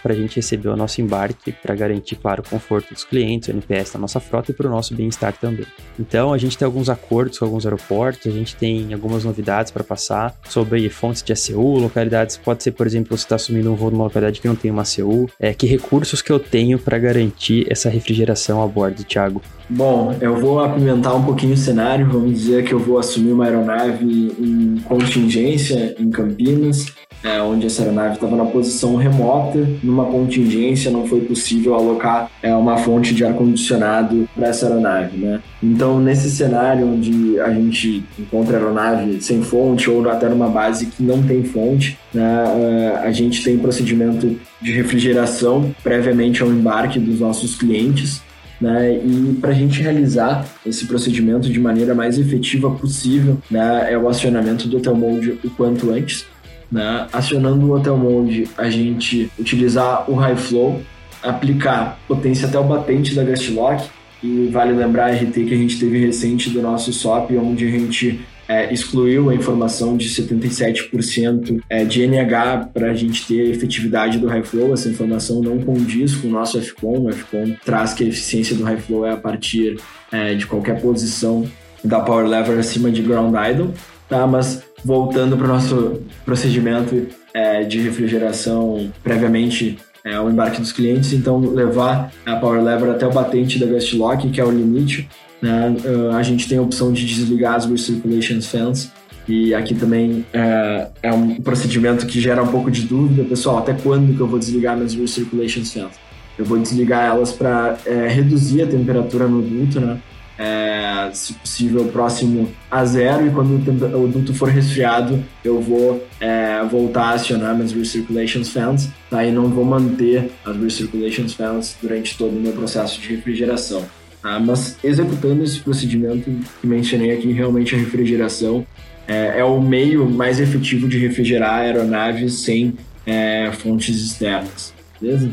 para 0.06 0.14
a 0.14 0.16
gente 0.16 0.36
receber 0.36 0.70
o 0.70 0.76
nosso 0.76 1.02
embarque, 1.02 1.52
para 1.52 1.74
garantir, 1.74 2.16
claro, 2.18 2.44
o 2.46 2.48
conforto 2.48 2.94
dos 2.94 3.04
clientes, 3.04 3.48
o 3.48 3.52
NPS 3.52 3.94
da 3.94 3.98
nossa 3.98 4.20
frota 4.20 4.52
e 4.52 4.54
para 4.54 4.68
o 4.68 4.70
nosso 4.70 4.94
bem-estar 4.94 5.34
também. 5.34 5.66
Então, 6.00 6.32
a 6.32 6.38
gente 6.38 6.56
tem 6.56 6.64
alguns 6.64 6.90
acordos 6.90 7.40
com 7.40 7.46
alguns 7.46 7.66
aeroportos, 7.66 8.28
a 8.28 8.30
gente 8.30 8.56
tem 8.56 8.94
algumas 8.94 9.24
novidades 9.24 9.72
para 9.72 9.84
passar 9.84 10.36
sobre 10.48 10.88
fontes 10.90 11.24
de 11.24 11.34
ACU, 11.34 11.80
localidades, 11.80 12.38
pode 12.38 12.62
ser, 12.62 12.74
por 12.74 12.86
exemplo, 12.86 13.18
você 13.18 13.24
está 13.24 13.34
assumindo 13.34 13.72
um 13.72 13.76
voo 13.76 13.90
numa 13.90 14.04
localidade 14.04 14.40
que 14.40 14.48
não 14.48 14.56
tem 14.56 14.70
uma 14.70 14.84
ACU, 14.84 15.28
é, 15.40 15.56
que 15.56 15.66
recursos 15.66 16.22
que 16.22 16.32
eu 16.32 16.38
tenho 16.38 16.78
para 16.78 17.00
garantir 17.00 17.66
essa 17.68 17.90
refrigeração 17.90 18.62
a 18.62 18.68
bordo, 18.68 19.04
Thiago? 19.04 19.42
Bom, 19.68 20.16
eu 20.22 20.36
vou 20.36 20.60
apimentar 20.60 21.16
um 21.16 21.24
pouquinho 21.24 21.56
o 21.56 21.58
cenário, 21.58 22.08
vamos 22.08 22.32
dizer 22.32 22.64
que 22.64 22.74
eu 22.74 22.78
vou 22.78 23.00
assumir 23.00 23.32
uma 23.32 23.46
aeronave 23.46 24.06
em 24.06 24.80
contingência 24.84 25.96
em 25.98 26.12
Campinas, 26.12 26.86
é, 27.24 27.42
onde 27.42 27.66
essa 27.66 27.82
aeronave 27.82 28.16
estava 28.16 28.36
na 28.36 28.46
posição 28.46 28.96
remota, 28.96 29.68
numa 29.82 30.06
contingência 30.06 30.92
não 30.92 31.08
foi 31.08 31.22
possível 31.22 31.74
alocar 31.74 32.30
é, 32.42 32.54
uma 32.54 32.78
fonte 32.78 33.16
de 33.16 33.26
ar-condicionado 33.26 34.30
para 34.36 34.48
essa 34.48 34.68
aeronave. 34.68 35.18
Né? 35.18 35.42
Então, 35.62 36.00
nesse 36.00 36.30
cenário 36.30 36.88
onde 36.88 37.40
a 37.40 37.50
gente 37.50 38.04
encontra 38.20 38.58
aeronave 38.58 39.22
sem 39.22 39.42
fonte 39.42 39.90
ou 39.90 40.08
até 40.10 40.30
numa 40.30 40.48
base 40.48 40.86
que 40.86 41.02
não 41.02 41.24
tem 41.24 41.44
fonte, 41.44 41.98
né, 42.14 42.44
é, 42.46 43.08
a 43.08 43.12
gente 43.12 43.44
tem 43.44 43.58
procedimento 43.58 44.40
de 44.62 44.72
refrigeração 44.72 45.74
previamente 45.84 46.44
ao 46.44 46.50
embarque 46.50 47.00
dos 47.00 47.20
nossos 47.20 47.56
clientes. 47.56 48.22
Né? 48.62 49.00
E 49.04 49.38
para 49.42 49.50
a 49.50 49.54
gente 49.54 49.82
realizar 49.82 50.46
esse 50.66 50.86
procedimento 50.86 51.50
de 51.50 51.60
maneira 51.60 51.94
mais 51.94 52.18
efetiva 52.18 52.72
possível, 52.72 53.38
né, 53.50 53.92
é 53.92 53.98
o 53.98 54.08
acionamento 54.08 54.68
do 54.68 54.78
hotel 54.78 54.96
mode 54.96 55.32
o 55.44 55.50
quanto 55.50 55.92
antes. 55.92 56.26
Né? 56.72 57.08
Acionando 57.14 57.66
o 57.66 57.76
Hotel 57.76 57.98
Mode, 57.98 58.48
a 58.58 58.70
gente 58.70 59.32
utilizar 59.38 60.10
o 60.10 60.16
High 60.16 60.36
Flow, 60.36 60.82
aplicar 61.22 62.00
potência 62.08 62.48
até 62.48 62.60
o 62.60 62.64
batente 62.64 63.16
da 63.16 63.24
Gust 63.24 63.50
Lock. 63.52 63.88
E 64.24 64.50
vale 64.52 64.74
lembrar 64.74 65.12
a 65.12 65.14
RT 65.14 65.34
que 65.34 65.54
a 65.54 65.58
gente 65.58 65.80
teve 65.80 66.00
recente 66.04 66.50
do 66.50 66.62
nosso 66.62 66.92
SOP, 66.92 67.38
onde 67.38 67.66
a 67.68 67.70
gente 67.70 68.26
é, 68.48 68.72
excluiu 68.74 69.30
a 69.30 69.36
informação 69.36 69.98
de 69.98 70.10
77% 70.10 71.62
é, 71.70 71.84
de 71.84 72.08
NH 72.08 72.70
para 72.74 72.92
a 72.92 72.94
gente 72.94 73.28
ter 73.28 73.50
efetividade 73.50 74.18
do 74.20 74.28
high 74.28 74.44
flow. 74.44 74.74
Essa 74.74 74.90
informação 74.90 75.42
não 75.42 75.60
condiz 75.60 76.16
com 76.16 76.28
o 76.28 76.32
nosso 76.32 76.60
FCOM. 76.62 77.08
O 77.08 77.14
FCOM 77.14 77.56
traz 77.64 77.94
que 77.94 78.04
a 78.04 78.08
eficiência 78.08 78.56
do 78.56 78.64
high 78.64 78.78
flow 78.78 79.06
é 79.06 79.12
a 79.12 79.18
partir 79.18 79.78
é, 80.12 80.34
de 80.36 80.46
qualquer 80.46 80.82
posição 80.82 81.46
da 81.84 82.00
power 82.00 82.28
lever 82.28 82.58
acima 82.58 82.92
de 82.92 83.02
ground 83.02 83.34
idle. 83.52 83.72
Tá? 84.08 84.26
Mas 84.28 84.64
voltando 84.86 85.36
para 85.36 85.46
o 85.46 85.48
nosso 85.48 86.00
procedimento 86.24 87.08
é, 87.34 87.64
de 87.64 87.82
refrigeração 87.82 88.92
previamente 89.04 89.80
é, 90.04 90.14
ao 90.14 90.30
embarque 90.30 90.62
dos 90.62 90.72
clientes, 90.72 91.12
então 91.12 91.40
levar 91.40 92.12
a 92.24 92.36
power 92.36 92.64
lever 92.64 92.92
até 92.92 93.08
o 93.08 93.12
batente 93.12 93.58
da 93.58 93.66
gust 93.66 93.92
lock, 93.94 94.30
que 94.30 94.40
é 94.40 94.46
o 94.46 94.52
limite. 94.52 95.10
Né? 95.42 95.76
Uh, 95.84 96.16
a 96.16 96.24
gente 96.24 96.48
tem 96.48 96.60
a 96.60 96.62
opção 96.62 96.94
de 96.94 97.06
desligar 97.06 97.56
as 97.56 97.66
recirculation 97.66 98.40
fans 98.42 98.92
e 99.28 99.54
aqui 99.56 99.74
também 99.74 100.24
é, 100.32 100.88
é, 101.02 101.12
um 101.12 101.36
procedimento 101.42 102.06
que 102.06 102.22
gera 102.22 102.44
um 102.44 102.48
pouco 102.48 102.70
de 102.70 102.84
dúvida, 102.84 103.24
pessoal, 103.24 103.58
até 103.58 103.74
quando 103.74 104.16
que 104.16 104.22
eu 104.22 104.28
vou 104.28 104.38
desligar 104.38 104.76
minhas 104.78 104.94
recirculation 104.94 105.66
fans? 105.66 105.94
Eu 106.38 106.46
vou 106.46 106.60
desligar 106.60 107.06
elas 107.06 107.32
para 107.32 107.78
é, 107.86 108.08
reduzir 108.08 108.62
a 108.62 108.68
temperatura 108.68 109.28
no 109.28 109.42
duto, 109.42 109.80
né? 109.80 110.00
É, 110.38 111.10
se 111.14 111.34
possível, 111.34 111.86
próximo 111.86 112.52
a 112.70 112.84
zero, 112.86 113.28
e 113.28 113.30
quando 113.30 113.56
o 113.98 114.08
duto 114.08 114.34
for 114.34 114.50
resfriado, 114.50 115.24
eu 115.44 115.62
vou 115.62 116.06
é, 116.20 116.62
voltar 116.70 117.04
a 117.04 117.10
acionar 117.12 117.56
minhas 117.56 117.72
recirculation 117.72 118.44
fans, 118.44 118.90
tá? 119.10 119.24
e 119.24 119.32
não 119.32 119.50
vou 119.50 119.64
manter 119.64 120.32
as 120.46 120.56
recirculation 120.58 121.28
fans 121.30 121.78
durante 121.82 122.18
todo 122.18 122.36
o 122.36 122.40
meu 122.40 122.52
processo 122.52 123.00
de 123.00 123.16
refrigeração. 123.16 123.86
Tá? 124.22 124.40
Mas 124.40 124.78
executando 124.84 125.44
esse 125.44 125.60
procedimento 125.60 126.30
que 126.62 126.68
mencionei 126.68 127.12
aqui, 127.12 127.32
realmente 127.32 127.76
a 127.76 127.78
refrigeração 127.78 128.66
é, 129.08 129.40
é 129.40 129.44
o 129.44 129.62
meio 129.62 130.10
mais 130.10 130.40
efetivo 130.40 130.88
de 130.88 130.98
refrigerar 130.98 131.62
aeronaves 131.62 132.42
sem 132.42 132.74
é, 133.06 133.52
fontes 133.54 133.96
externas, 134.04 134.74
beleza? 135.00 135.30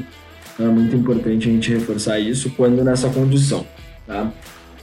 Então 0.55 0.67
é 0.67 0.69
muito 0.69 0.95
importante 0.95 1.49
a 1.49 1.53
gente 1.53 1.73
reforçar 1.73 2.21
isso 2.21 2.51
quando 2.51 2.85
nessa 2.85 3.09
condição, 3.09 3.67
tá? 4.07 4.31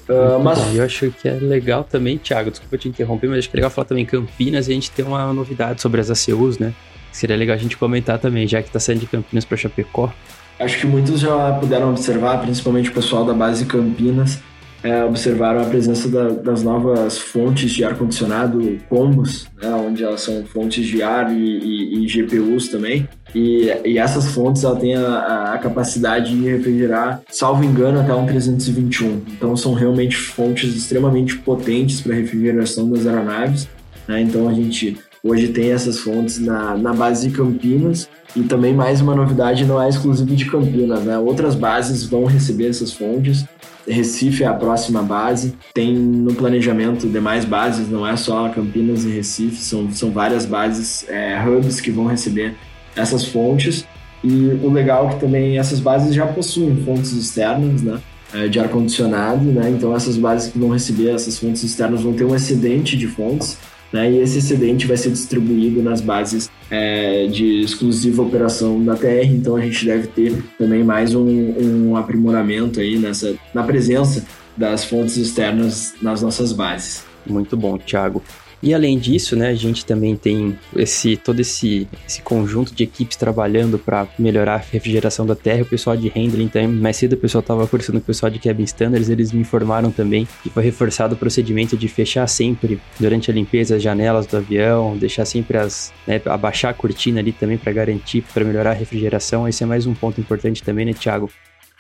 Uh, 0.09 0.39
mas... 0.43 0.57
Bom, 0.57 0.71
eu 0.73 0.83
acho 0.83 1.11
que 1.11 1.27
é 1.27 1.33
legal 1.33 1.83
também, 1.83 2.17
Thiago, 2.17 2.49
desculpa 2.49 2.77
te 2.77 2.89
interromper, 2.89 3.27
mas 3.27 3.39
acho 3.39 3.49
que 3.49 3.55
é 3.55 3.59
legal 3.59 3.69
falar 3.69 3.85
também 3.85 4.05
Campinas 4.05 4.67
e 4.67 4.71
a 4.71 4.73
gente 4.73 4.89
tem 4.89 5.05
uma 5.05 5.31
novidade 5.31 5.81
sobre 5.81 6.01
as 6.01 6.09
ACUs, 6.09 6.57
né? 6.57 6.73
Seria 7.11 7.35
legal 7.35 7.55
a 7.55 7.59
gente 7.59 7.77
comentar 7.77 8.17
também, 8.17 8.47
já 8.47 8.61
que 8.61 8.71
tá 8.71 8.79
saindo 8.79 9.01
de 9.01 9.07
Campinas 9.07 9.45
para 9.45 9.55
Chapecó. 9.55 10.11
Acho 10.59 10.79
que 10.79 10.87
muitos 10.87 11.19
já 11.19 11.53
puderam 11.53 11.91
observar, 11.91 12.41
principalmente 12.41 12.89
o 12.89 12.93
pessoal 12.93 13.23
da 13.23 13.33
base 13.33 13.65
Campinas, 13.65 14.39
é, 14.83 15.03
observaram 15.03 15.61
a 15.61 15.65
presença 15.65 16.07
da, 16.07 16.29
das 16.29 16.63
novas 16.63 17.17
fontes 17.17 17.71
de 17.71 17.83
ar-condicionado 17.83 18.77
combos, 18.87 19.47
né, 19.61 19.69
onde 19.73 20.03
elas 20.03 20.21
são 20.21 20.43
fontes 20.45 20.85
de 20.85 21.01
ar 21.01 21.31
e, 21.31 21.37
e, 21.37 22.05
e 22.05 22.07
GPUs 22.07 22.69
também. 22.69 23.07
E, 23.35 23.71
e, 23.85 23.97
essas 23.97 24.31
fontes 24.31 24.63
ela 24.63 24.75
têm 24.75 24.95
a, 24.95 25.53
a, 25.53 25.57
capacidade 25.59 26.35
de 26.35 26.49
refrigerar, 26.49 27.21
salvo 27.29 27.63
engano, 27.63 27.99
até 27.99 28.13
um 28.13 28.25
321. 28.25 29.21
Então 29.27 29.55
são 29.55 29.73
realmente 29.73 30.15
fontes 30.15 30.75
extremamente 30.75 31.37
potentes 31.37 32.01
para 32.01 32.15
refrigeração 32.15 32.89
das 32.89 33.05
aeronaves. 33.05 33.67
Né? 34.07 34.21
Então 34.21 34.47
a 34.47 34.53
gente 34.53 34.97
hoje 35.23 35.49
tem 35.49 35.71
essas 35.71 35.99
fontes 35.99 36.39
na, 36.39 36.75
na 36.75 36.93
base 36.93 37.27
de 37.27 37.35
Campinas. 37.35 38.09
E 38.35 38.43
também 38.43 38.73
mais 38.73 39.01
uma 39.01 39.15
novidade, 39.15 39.65
não 39.65 39.81
é 39.81 39.89
exclusivo 39.89 40.35
de 40.35 40.45
Campinas, 40.45 41.03
né? 41.03 41.17
Outras 41.17 41.55
bases 41.55 42.03
vão 42.03 42.25
receber 42.25 42.67
essas 42.67 42.93
fontes 42.93 43.43
Recife 43.89 44.43
é 44.43 44.47
a 44.47 44.53
próxima 44.53 45.01
base. 45.01 45.55
Tem 45.73 45.93
no 45.93 46.33
planejamento 46.33 47.07
demais 47.07 47.45
bases, 47.45 47.89
não 47.89 48.07
é 48.07 48.15
só 48.15 48.49
Campinas 48.49 49.03
e 49.05 49.09
Recife, 49.09 49.57
são, 49.57 49.91
são 49.91 50.11
várias 50.11 50.45
bases, 50.45 51.05
é, 51.09 51.37
hubs 51.45 51.81
que 51.81 51.91
vão 51.91 52.05
receber 52.05 52.55
essas 52.95 53.25
fontes. 53.25 53.85
E 54.23 54.59
o 54.63 54.69
legal 54.69 55.09
é 55.09 55.13
que 55.13 55.19
também 55.19 55.57
essas 55.57 55.79
bases 55.79 56.13
já 56.13 56.27
possuem 56.27 56.75
fontes 56.83 57.13
externas, 57.13 57.81
né? 57.81 57.99
É, 58.31 58.47
de 58.47 58.59
ar-condicionado, 58.59 59.43
né? 59.45 59.71
Então 59.71 59.95
essas 59.95 60.15
bases 60.15 60.51
que 60.51 60.59
vão 60.59 60.69
receber 60.69 61.09
essas 61.15 61.39
fontes 61.39 61.63
externas 61.63 62.01
vão 62.01 62.13
ter 62.13 62.25
um 62.25 62.35
excedente 62.35 62.95
de 62.95 63.07
fontes 63.07 63.57
né? 63.91 64.11
E 64.11 64.19
esse 64.19 64.37
excedente 64.39 64.87
vai 64.87 64.97
ser 64.97 65.11
distribuído 65.11 65.81
nas 65.81 66.01
bases 66.01 66.49
é, 66.69 67.27
de 67.27 67.61
exclusiva 67.61 68.21
operação 68.21 68.83
da 68.83 68.95
TR, 68.95 69.25
então 69.25 69.55
a 69.55 69.61
gente 69.61 69.85
deve 69.85 70.07
ter 70.07 70.43
também 70.57 70.83
mais 70.83 71.15
um, 71.15 71.25
um 71.27 71.95
aprimoramento 71.95 72.79
aí 72.79 72.97
nessa, 72.97 73.35
na 73.53 73.63
presença 73.63 74.25
das 74.55 74.83
fontes 74.83 75.17
externas 75.17 75.93
nas 76.01 76.21
nossas 76.21 76.51
bases. 76.51 77.03
Muito 77.25 77.55
bom, 77.55 77.77
Thiago. 77.77 78.21
E 78.61 78.73
além 78.73 78.99
disso, 78.99 79.35
né, 79.35 79.49
a 79.49 79.55
gente 79.55 79.85
também 79.85 80.15
tem 80.15 80.57
esse 80.75 81.15
todo 81.15 81.39
esse, 81.39 81.87
esse 82.05 82.21
conjunto 82.21 82.73
de 82.73 82.83
equipes 82.83 83.15
trabalhando 83.15 83.79
para 83.79 84.07
melhorar 84.17 84.55
a 84.55 84.57
refrigeração 84.57 85.25
da 85.25 85.35
terra. 85.35 85.61
O 85.61 85.65
pessoal 85.65 85.95
de 85.95 86.09
handling 86.09 86.49
também, 86.49 86.67
mais 86.67 86.97
cedo 86.97 87.13
o 87.13 87.17
pessoal 87.17 87.39
estava 87.39 87.65
conversando 87.65 87.95
com 87.95 88.03
o 88.03 88.05
pessoal 88.05 88.29
de 88.29 88.37
cabin 88.39 88.63
standards, 88.63 89.09
eles 89.09 89.31
me 89.31 89.41
informaram 89.41 89.91
também 89.91 90.27
que 90.43 90.49
foi 90.49 90.63
reforçado 90.63 91.15
o 91.15 91.17
procedimento 91.17 91.77
de 91.77 91.87
fechar 91.87 92.27
sempre 92.27 92.79
durante 92.99 93.31
a 93.31 93.33
limpeza 93.33 93.77
as 93.77 93.81
janelas 93.83 94.25
do 94.27 94.37
avião, 94.37 94.97
deixar 94.97 95.25
sempre 95.25 95.57
as, 95.57 95.93
né, 96.05 96.21
abaixar 96.25 96.71
a 96.71 96.73
cortina 96.73 97.19
ali 97.19 97.31
também 97.31 97.57
para 97.57 97.71
garantir, 97.71 98.23
para 98.33 98.43
melhorar 98.43 98.71
a 98.71 98.73
refrigeração. 98.73 99.47
Esse 99.47 99.63
é 99.63 99.65
mais 99.65 99.85
um 99.85 99.93
ponto 99.93 100.19
importante 100.19 100.61
também, 100.63 100.85
né, 100.85 100.93
Thiago? 100.93 101.29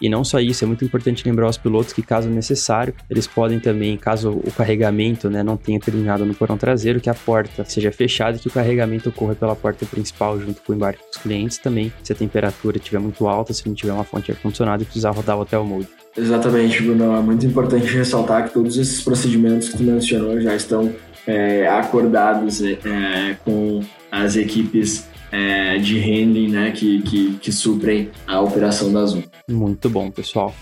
E 0.01 0.07
não 0.07 0.23
só 0.23 0.39
isso, 0.39 0.63
é 0.63 0.67
muito 0.67 0.83
importante 0.85 1.27
lembrar 1.27 1.47
aos 1.47 1.57
pilotos 1.57 1.93
que, 1.93 2.01
caso 2.01 2.29
necessário, 2.29 2.93
eles 3.09 3.27
podem 3.27 3.59
também, 3.59 3.97
caso 3.97 4.31
o 4.31 4.51
carregamento 4.51 5.29
né, 5.29 5.43
não 5.43 5.57
tenha 5.57 5.79
terminado 5.79 6.25
no 6.25 6.33
porão 6.33 6.57
traseiro, 6.57 6.99
que 6.99 7.09
a 7.09 7.13
porta 7.13 7.65
seja 7.65 7.91
fechada 7.91 8.37
e 8.37 8.39
que 8.39 8.47
o 8.47 8.51
carregamento 8.51 9.09
ocorra 9.09 9.35
pela 9.35 9.55
porta 9.55 9.85
principal 9.85 10.39
junto 10.39 10.61
com 10.61 10.73
o 10.73 10.75
embarque 10.75 11.03
dos 11.05 11.21
clientes 11.21 11.57
também, 11.57 11.91
se 12.03 12.13
a 12.13 12.15
temperatura 12.15 12.77
estiver 12.77 12.99
muito 12.99 13.27
alta, 13.27 13.53
se 13.53 13.67
não 13.67 13.75
tiver 13.75 13.91
uma 13.91 14.03
fonte 14.03 14.31
ar-condicionado 14.31 14.83
e 14.83 14.85
precisar 14.85 15.11
rodar 15.11 15.37
o 15.37 15.41
hotel 15.41 15.65
mode. 15.65 15.87
Exatamente, 16.17 16.81
Bruno. 16.81 17.15
É 17.15 17.21
muito 17.21 17.45
importante 17.45 17.85
ressaltar 17.85 18.47
que 18.47 18.53
todos 18.53 18.77
esses 18.77 19.01
procedimentos 19.01 19.69
que 19.69 19.77
tu 19.77 19.83
mencionou 19.83 20.39
já 20.41 20.55
estão 20.55 20.93
é, 21.27 21.67
acordados 21.67 22.61
é, 22.61 23.37
com 23.45 23.81
as 24.11 24.35
equipes 24.35 25.07
é, 25.31 25.77
de 25.77 25.99
handling 25.99 26.49
né, 26.49 26.71
que, 26.71 27.01
que, 27.01 27.33
que 27.35 27.51
suprem 27.51 28.09
a 28.25 28.39
operação 28.41 28.91
da 28.91 29.05
Zoom. 29.05 29.23
Muito 29.47 29.89
bom, 29.89 30.09
pessoal. 30.09 30.53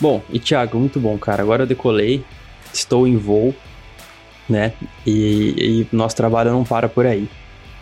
Bom, 0.00 0.22
e 0.32 0.38
Thiago, 0.38 0.78
muito 0.78 0.98
bom, 0.98 1.16
cara. 1.18 1.42
Agora 1.42 1.62
eu 1.62 1.66
decolei, 1.66 2.24
estou 2.72 3.06
em 3.06 3.16
voo, 3.16 3.54
né? 4.48 4.72
E, 5.06 5.86
e 5.90 5.96
nosso 5.96 6.16
trabalho 6.16 6.50
não 6.50 6.64
para 6.64 6.88
por 6.88 7.06
aí. 7.06 7.28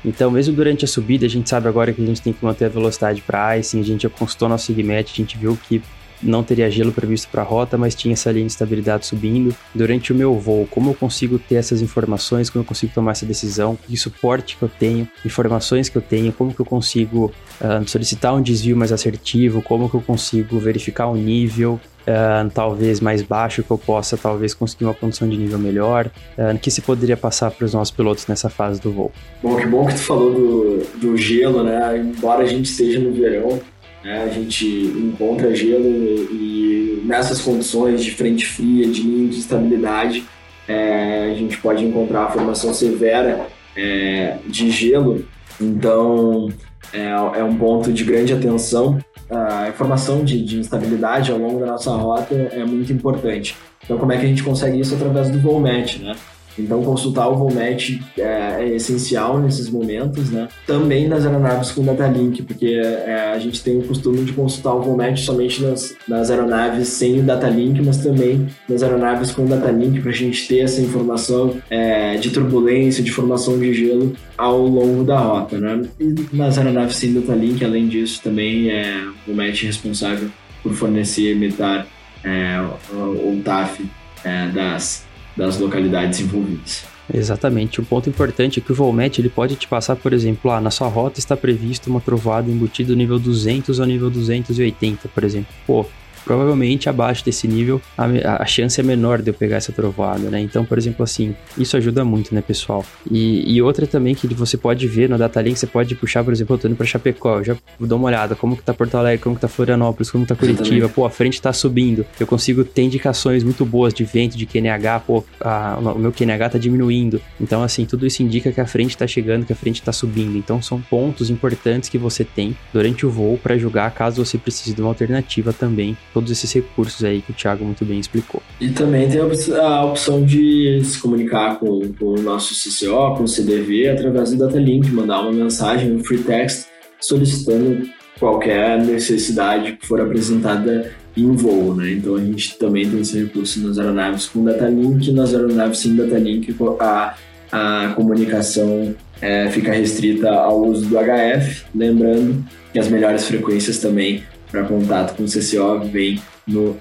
Então, 0.04 0.30
mesmo 0.30 0.54
durante 0.54 0.84
a 0.84 0.88
subida, 0.88 1.26
a 1.26 1.28
gente 1.28 1.48
sabe 1.48 1.68
agora 1.68 1.92
que 1.92 2.02
a 2.02 2.06
gente 2.06 2.22
tem 2.22 2.32
que 2.32 2.44
manter 2.44 2.66
a 2.66 2.68
velocidade 2.68 3.20
para 3.20 3.58
icing, 3.58 3.80
a 3.80 3.84
gente 3.84 4.02
já 4.02 4.08
consultou 4.08 4.48
nosso 4.48 4.66
segmento, 4.66 5.10
a 5.12 5.16
gente 5.16 5.36
viu 5.36 5.58
que 5.68 5.82
não 6.22 6.42
teria 6.42 6.70
gelo 6.70 6.92
previsto 6.92 7.28
para 7.30 7.42
a 7.42 7.44
rota, 7.44 7.76
mas 7.76 7.94
tinha 7.94 8.12
essa 8.12 8.30
linha 8.30 8.46
de 8.46 8.52
estabilidade 8.52 9.06
subindo. 9.06 9.54
Durante 9.74 10.12
o 10.12 10.14
meu 10.14 10.34
voo, 10.38 10.66
como 10.70 10.90
eu 10.90 10.94
consigo 10.94 11.38
ter 11.38 11.56
essas 11.56 11.80
informações, 11.82 12.50
como 12.50 12.62
eu 12.62 12.66
consigo 12.66 12.92
tomar 12.94 13.12
essa 13.12 13.26
decisão, 13.26 13.76
que 13.76 13.96
suporte 13.96 14.56
que 14.56 14.62
eu 14.62 14.68
tenho, 14.68 15.08
informações 15.24 15.88
que 15.88 15.96
eu 15.96 16.02
tenho, 16.02 16.32
como 16.32 16.54
que 16.54 16.60
eu 16.60 16.66
consigo 16.66 17.32
uh, 17.60 17.88
solicitar 17.88 18.34
um 18.34 18.42
desvio 18.42 18.76
mais 18.76 18.92
assertivo, 18.92 19.62
como 19.62 19.88
que 19.88 19.94
eu 19.94 20.02
consigo 20.02 20.58
verificar 20.58 21.06
o 21.06 21.12
um 21.12 21.16
nível, 21.16 21.80
Uh, 22.00 22.50
talvez 22.50 22.98
mais 22.98 23.20
baixo, 23.20 23.62
que 23.62 23.70
eu 23.70 23.76
possa 23.76 24.16
talvez 24.16 24.54
conseguir 24.54 24.84
uma 24.86 24.94
condição 24.94 25.28
de 25.28 25.36
nível 25.36 25.58
melhor, 25.58 26.10
uh, 26.38 26.58
que 26.58 26.70
se 26.70 26.80
poderia 26.80 27.16
passar 27.16 27.50
para 27.50 27.64
os 27.66 27.74
nossos 27.74 27.94
pilotos 27.94 28.26
nessa 28.26 28.48
fase 28.48 28.80
do 28.80 28.90
voo. 28.90 29.12
Bom, 29.42 29.56
que 29.56 29.66
bom 29.66 29.86
que 29.86 29.94
tu 29.94 30.00
falou 30.00 30.32
do, 30.32 30.98
do 30.98 31.16
gelo, 31.16 31.62
né? 31.62 31.98
Embora 31.98 32.42
a 32.42 32.46
gente 32.46 32.70
esteja 32.70 32.98
no 32.98 33.12
verão, 33.12 33.60
né? 34.04 34.24
A 34.24 34.28
gente 34.28 34.66
encontra 34.66 35.54
gelo 35.54 35.84
e 35.84 37.02
nessas 37.04 37.40
condições 37.40 38.02
de 38.02 38.12
frente 38.12 38.46
fria, 38.46 38.86
de 38.86 39.02
linha 39.02 39.28
de 39.28 39.38
estabilidade, 39.38 40.24
é, 40.68 41.30
a 41.32 41.34
gente 41.34 41.58
pode 41.58 41.84
encontrar 41.84 42.24
a 42.24 42.30
formação 42.30 42.72
severa 42.72 43.46
é, 43.76 44.36
de 44.46 44.70
gelo. 44.70 45.24
Então, 45.60 46.48
é, 46.92 47.08
é, 47.08 47.44
um 47.44 47.56
ponto 47.56 47.92
de 47.92 48.04
grande 48.04 48.32
atenção. 48.32 48.98
A 49.30 49.68
informação 49.68 50.24
de, 50.24 50.44
de 50.44 50.58
instabilidade 50.58 51.30
ao 51.30 51.38
longo 51.38 51.60
da 51.60 51.66
nossa 51.66 51.90
rota 51.92 52.34
é 52.34 52.64
muito 52.64 52.92
importante. 52.92 53.56
Então, 53.84 53.96
como 53.98 54.12
é 54.12 54.18
que 54.18 54.24
a 54.24 54.28
gente 54.28 54.42
consegue 54.42 54.80
isso 54.80 54.94
através 54.94 55.30
do 55.30 55.38
VOLMAT, 55.38 56.00
né? 56.00 56.14
Então, 56.58 56.82
consultar 56.82 57.28
o 57.28 57.36
Volmet 57.36 58.02
é, 58.18 58.56
é, 58.60 58.74
essencial 58.74 59.38
nesses 59.38 59.68
momentos, 59.68 60.30
né? 60.30 60.48
Também 60.66 61.08
nas 61.08 61.24
aeronaves 61.24 61.70
com 61.70 61.84
datalink, 61.84 62.42
porque 62.42 62.66
é, 62.66 63.32
a 63.34 63.38
gente 63.38 63.62
tem 63.62 63.78
o 63.78 63.82
costume 63.82 64.24
de 64.24 64.32
consultar 64.32 64.74
o 64.74 64.82
Volmet 64.82 65.20
somente 65.20 65.62
nas, 65.62 65.94
nas 66.06 66.30
aeronaves 66.30 66.88
sem 66.88 67.20
o 67.20 67.22
datalink, 67.22 67.80
mas 67.82 67.98
também 67.98 68.48
nas 68.68 68.82
aeronaves 68.82 69.30
com 69.30 69.46
datalink, 69.46 70.00
para 70.00 70.10
a 70.10 70.14
gente 70.14 70.46
ter 70.48 70.60
essa 70.60 70.80
informação 70.80 71.56
é, 71.70 72.16
de 72.16 72.30
turbulência, 72.30 73.02
de 73.02 73.10
formação 73.10 73.58
de 73.58 73.72
gelo 73.72 74.14
ao 74.36 74.66
longo 74.66 75.04
da 75.04 75.18
rota, 75.18 75.58
né? 75.58 75.82
E 75.98 76.14
nas 76.32 76.58
aeronaves 76.58 76.96
sem 76.96 77.12
datalink, 77.12 77.64
além 77.64 77.88
disso, 77.88 78.20
também 78.22 78.70
é 78.70 79.04
o 79.26 79.26
Volmet 79.28 79.64
responsável 79.64 80.28
por 80.62 80.74
fornecer, 80.74 81.32
emitar 81.32 81.86
é, 82.24 82.60
o 82.92 83.40
TAF 83.42 83.84
é, 84.24 84.48
das 84.48 85.06
das 85.36 85.58
localidades 85.58 86.20
envolvidas. 86.20 86.84
Exatamente. 87.12 87.80
Um 87.80 87.84
ponto 87.84 88.08
importante 88.08 88.60
é 88.60 88.62
que 88.62 88.70
o 88.70 88.74
Volmet 88.74 89.20
ele 89.20 89.28
pode 89.28 89.56
te 89.56 89.66
passar, 89.66 89.96
por 89.96 90.12
exemplo, 90.12 90.50
ah, 90.50 90.60
na 90.60 90.70
sua 90.70 90.88
rota 90.88 91.18
está 91.18 91.36
previsto 91.36 91.90
uma 91.90 92.00
trovada 92.00 92.50
embutida 92.50 92.94
nível 92.94 93.18
200 93.18 93.80
ao 93.80 93.86
nível 93.86 94.10
280, 94.10 95.08
por 95.08 95.24
exemplo. 95.24 95.52
Pô, 95.66 95.84
provavelmente 96.24 96.88
abaixo 96.88 97.24
desse 97.24 97.46
nível 97.48 97.80
a, 97.96 98.42
a, 98.42 98.46
chance 98.46 98.80
é 98.80 98.82
menor 98.82 99.22
de 99.22 99.30
eu 99.30 99.34
pegar 99.34 99.56
essa 99.56 99.72
trovoada, 99.72 100.30
né? 100.30 100.40
Então, 100.40 100.64
por 100.64 100.78
exemplo, 100.78 101.02
assim, 101.02 101.34
isso 101.56 101.76
ajuda 101.76 102.04
muito, 102.04 102.34
né, 102.34 102.40
pessoal? 102.40 102.84
E, 103.10 103.54
e 103.54 103.62
outra 103.62 103.86
também 103.86 104.14
que 104.14 104.26
você 104.34 104.56
pode 104.56 104.86
ver 104.86 105.08
no 105.08 105.18
Datalink, 105.18 105.58
você 105.58 105.66
pode 105.66 105.94
puxar, 105.94 106.24
por 106.24 106.32
exemplo, 106.32 106.54
eu 106.54 106.58
tô 106.58 106.68
indo 106.68 106.76
pra 106.76 106.86
Chapecó, 106.86 107.38
eu 107.38 107.44
já 107.44 107.56
dou 107.78 107.98
uma 107.98 108.08
olhada, 108.08 108.34
como 108.34 108.56
que 108.56 108.62
tá 108.62 108.72
Porto 108.72 108.96
Alegre, 108.96 109.22
como 109.22 109.34
que 109.34 109.40
tá 109.40 109.48
Florianópolis, 109.48 110.10
como 110.10 110.24
que 110.24 110.28
tá 110.28 110.36
Curitiba, 110.36 110.88
pô, 110.88 111.04
a 111.04 111.10
frente 111.10 111.40
tá 111.40 111.52
subindo, 111.52 112.04
eu 112.18 112.26
consigo 112.26 112.64
ter 112.64 112.82
indicações 112.82 113.42
muito 113.42 113.64
boas 113.64 113.92
de 113.92 114.04
vento, 114.04 114.36
de 114.36 114.46
QNH, 114.46 115.00
pô, 115.06 115.24
a, 115.40 115.78
o 115.78 115.98
meu 115.98 116.12
QNH 116.12 116.50
tá 116.50 116.58
diminuindo, 116.58 117.20
então, 117.40 117.62
assim, 117.62 117.84
tudo 117.84 118.06
isso 118.06 118.22
indica 118.22 118.52
que 118.52 118.60
a 118.60 118.66
frente 118.66 118.96
tá 118.96 119.06
chegando, 119.06 119.46
que 119.46 119.52
a 119.52 119.56
frente 119.56 119.82
tá 119.82 119.92
subindo, 119.92 120.36
então 120.36 120.60
são 120.62 120.80
pontos 120.80 121.30
importantes 121.30 121.88
que 121.88 121.98
você 121.98 122.24
tem 122.24 122.56
durante 122.72 123.06
o 123.06 123.10
voo 123.10 123.38
para 123.38 123.56
julgar 123.58 123.90
caso 123.90 124.24
você 124.24 124.38
precise 124.38 124.74
de 124.74 124.80
uma 124.80 124.88
alternativa 124.88 125.52
também 125.52 125.96
todos 126.12 126.30
esses 126.30 126.52
recursos 126.52 127.04
aí 127.04 127.22
que 127.22 127.30
o 127.30 127.34
Thiago 127.34 127.64
muito 127.64 127.84
bem 127.84 127.98
explicou. 127.98 128.42
E 128.60 128.68
também 128.70 129.08
tem 129.08 129.20
a 129.20 129.84
opção 129.84 130.24
de 130.24 130.80
se 130.84 130.98
comunicar 130.98 131.58
com, 131.58 131.92
com 131.98 132.06
o 132.06 132.20
nosso 132.20 132.54
CCO, 132.54 133.16
com 133.16 133.24
o 133.24 133.28
CDV, 133.28 133.88
através 133.88 134.30
do 134.30 134.38
Datalink, 134.38 134.90
mandar 134.90 135.20
uma 135.20 135.32
mensagem, 135.32 135.92
um 135.92 136.02
free 136.02 136.22
text, 136.22 136.66
solicitando 137.00 137.88
qualquer 138.18 138.78
necessidade 138.84 139.72
que 139.72 139.86
for 139.86 140.00
apresentada 140.00 140.92
em 141.16 141.32
voo, 141.32 141.74
né? 141.74 141.92
Então 141.92 142.14
a 142.14 142.20
gente 142.20 142.56
também 142.58 142.88
tem 142.88 143.00
esse 143.00 143.18
recurso 143.18 143.66
nas 143.66 143.78
aeronaves 143.78 144.26
com 144.26 144.44
Datalink, 144.44 145.10
nas 145.12 145.34
aeronaves 145.34 145.78
sem 145.78 145.96
Datalink 145.96 146.54
a, 146.78 147.14
a 147.50 147.92
comunicação 147.96 148.94
é, 149.20 149.48
fica 149.50 149.72
restrita 149.72 150.30
ao 150.30 150.62
uso 150.62 150.86
do 150.86 150.96
HF, 150.96 151.64
lembrando 151.74 152.44
que 152.72 152.78
as 152.78 152.88
melhores 152.88 153.26
frequências 153.26 153.78
também 153.78 154.22
para 154.50 154.64
contato 154.64 155.16
com 155.16 155.24
o 155.24 155.26
CCO 155.26 155.86
vem 155.90 156.20
no 156.46 156.76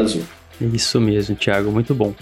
Azul. 0.00 0.22
Isso 0.60 1.00
mesmo, 1.00 1.36
Thiago, 1.36 1.70
muito 1.70 1.94
bom. 1.94 2.14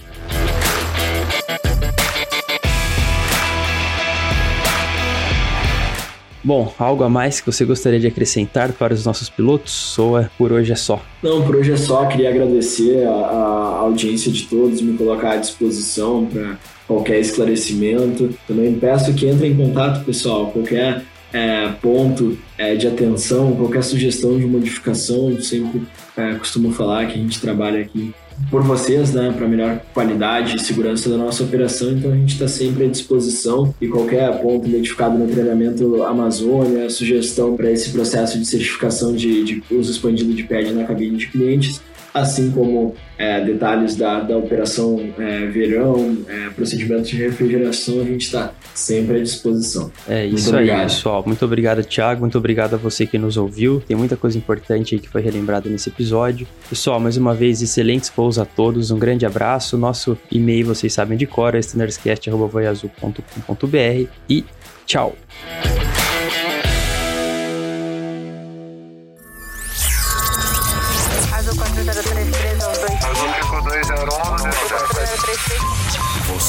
Bom, 6.49 6.73
algo 6.79 7.05
a 7.05 7.11
mais 7.11 7.41
que 7.41 7.47
você 7.53 7.65
gostaria 7.65 8.01
de 8.01 8.07
acrescentar 8.07 8.73
para 8.73 8.95
os 8.95 9.05
nossos 9.05 9.29
pilotos 9.29 9.99
ou 9.99 10.19
é, 10.19 10.31
por 10.39 10.51
hoje 10.51 10.73
é 10.73 10.77
só? 10.77 11.03
Não, 11.23 11.43
por 11.43 11.57
hoje 11.57 11.73
é 11.73 11.77
só. 11.77 12.07
Queria 12.07 12.31
agradecer 12.31 13.07
a, 13.07 13.11
a 13.11 13.79
audiência 13.81 14.33
de 14.33 14.45
todos, 14.45 14.81
me 14.81 14.97
colocar 14.97 15.33
à 15.33 15.37
disposição 15.37 16.25
para 16.25 16.57
qualquer 16.87 17.21
esclarecimento. 17.21 18.35
Também 18.47 18.73
peço 18.79 19.13
que 19.13 19.29
entrem 19.29 19.53
em 19.53 19.57
contato, 19.57 20.05
pessoal. 20.07 20.47
Qualquer 20.47 21.03
é, 21.33 21.69
ponto 21.83 22.39
é, 22.57 22.75
de 22.75 22.87
atenção, 22.87 23.55
qualquer 23.55 23.83
sugestão 23.83 24.39
de 24.39 24.47
modificação, 24.47 25.41
sempre 25.41 25.83
é, 26.17 26.35
costumo 26.35 26.73
falar 26.73 27.07
que 27.07 27.15
a 27.15 27.23
gente 27.23 27.41
trabalha 27.41 27.81
aqui 27.81 28.15
por 28.51 28.63
vocês, 28.63 29.13
né, 29.13 29.35
para 29.37 29.49
melhor 29.49 29.81
qualidade 29.93 30.57
e 30.57 30.61
segurança 30.61 31.11
da 31.11 31.17
nossa 31.17 31.43
operação, 31.43 31.91
então 31.91 32.13
a 32.13 32.17
gente 32.17 32.35
está 32.35 32.47
sempre 32.47 32.85
à 32.85 32.89
disposição 32.89 33.75
e 33.81 33.89
qualquer 33.89 34.41
ponto 34.41 34.67
identificado 34.69 35.19
no 35.19 35.27
treinamento 35.27 36.03
Amazônia, 36.05 36.89
sugestão 36.89 37.57
para 37.57 37.71
esse 37.71 37.91
processo 37.91 38.39
de 38.39 38.47
certificação 38.47 39.13
de, 39.13 39.43
de 39.43 39.63
uso 39.71 39.91
expandido 39.91 40.33
de 40.33 40.45
PED 40.45 40.73
na 40.73 40.85
cabine 40.85 41.17
de 41.17 41.27
clientes, 41.27 41.81
assim 42.13 42.51
como 42.51 42.95
é, 43.17 43.43
detalhes 43.45 43.95
da, 43.97 44.21
da 44.21 44.37
operação 44.37 45.01
é, 45.19 45.47
verão, 45.47 46.19
é, 46.29 46.51
procedimentos 46.51 47.09
de 47.09 47.17
refrigeração, 47.17 48.01
a 48.01 48.05
gente 48.05 48.23
está 48.23 48.53
sempre 48.75 49.19
à 49.19 49.23
disposição. 49.23 49.91
É 50.09 50.25
isso 50.25 50.55
aí, 50.57 50.69
pessoal. 50.69 51.23
Muito 51.27 51.45
obrigado, 51.45 51.85
Thiago. 51.85 52.21
Muito 52.21 52.39
obrigado 52.39 52.75
a 52.75 52.77
você 52.77 53.05
que 53.07 53.19
nos 53.19 53.37
ouviu. 53.37 53.83
Tem 53.87 53.97
muita 53.97 54.17
coisa 54.17 54.39
importante 54.39 54.95
aí 54.95 55.01
que 55.01 55.09
foi 55.09 55.21
relembrada 55.21 55.69
nesse 55.69 55.89
episódio. 55.89 56.47
Pessoal, 56.69 57.01
mais 57.01 57.17
uma 57.17 57.35
vez, 57.35 57.63
excelentes 57.63 58.13
voos 58.15 58.39
a 58.39 58.45
todos. 58.45 58.91
Um 58.91 58.99
grande 58.99 59.27
abraço. 59.27 59.77
Nosso 59.77 60.17
e-mail, 60.31 60.67
vocês 60.67 60.93
sabem 60.93 61.19
de 61.19 61.27
cor, 61.27 61.55
é 61.55 61.59
standardscast.voiazul.com.br 61.59 64.09
e 64.29 64.45
tchau. 64.87 65.17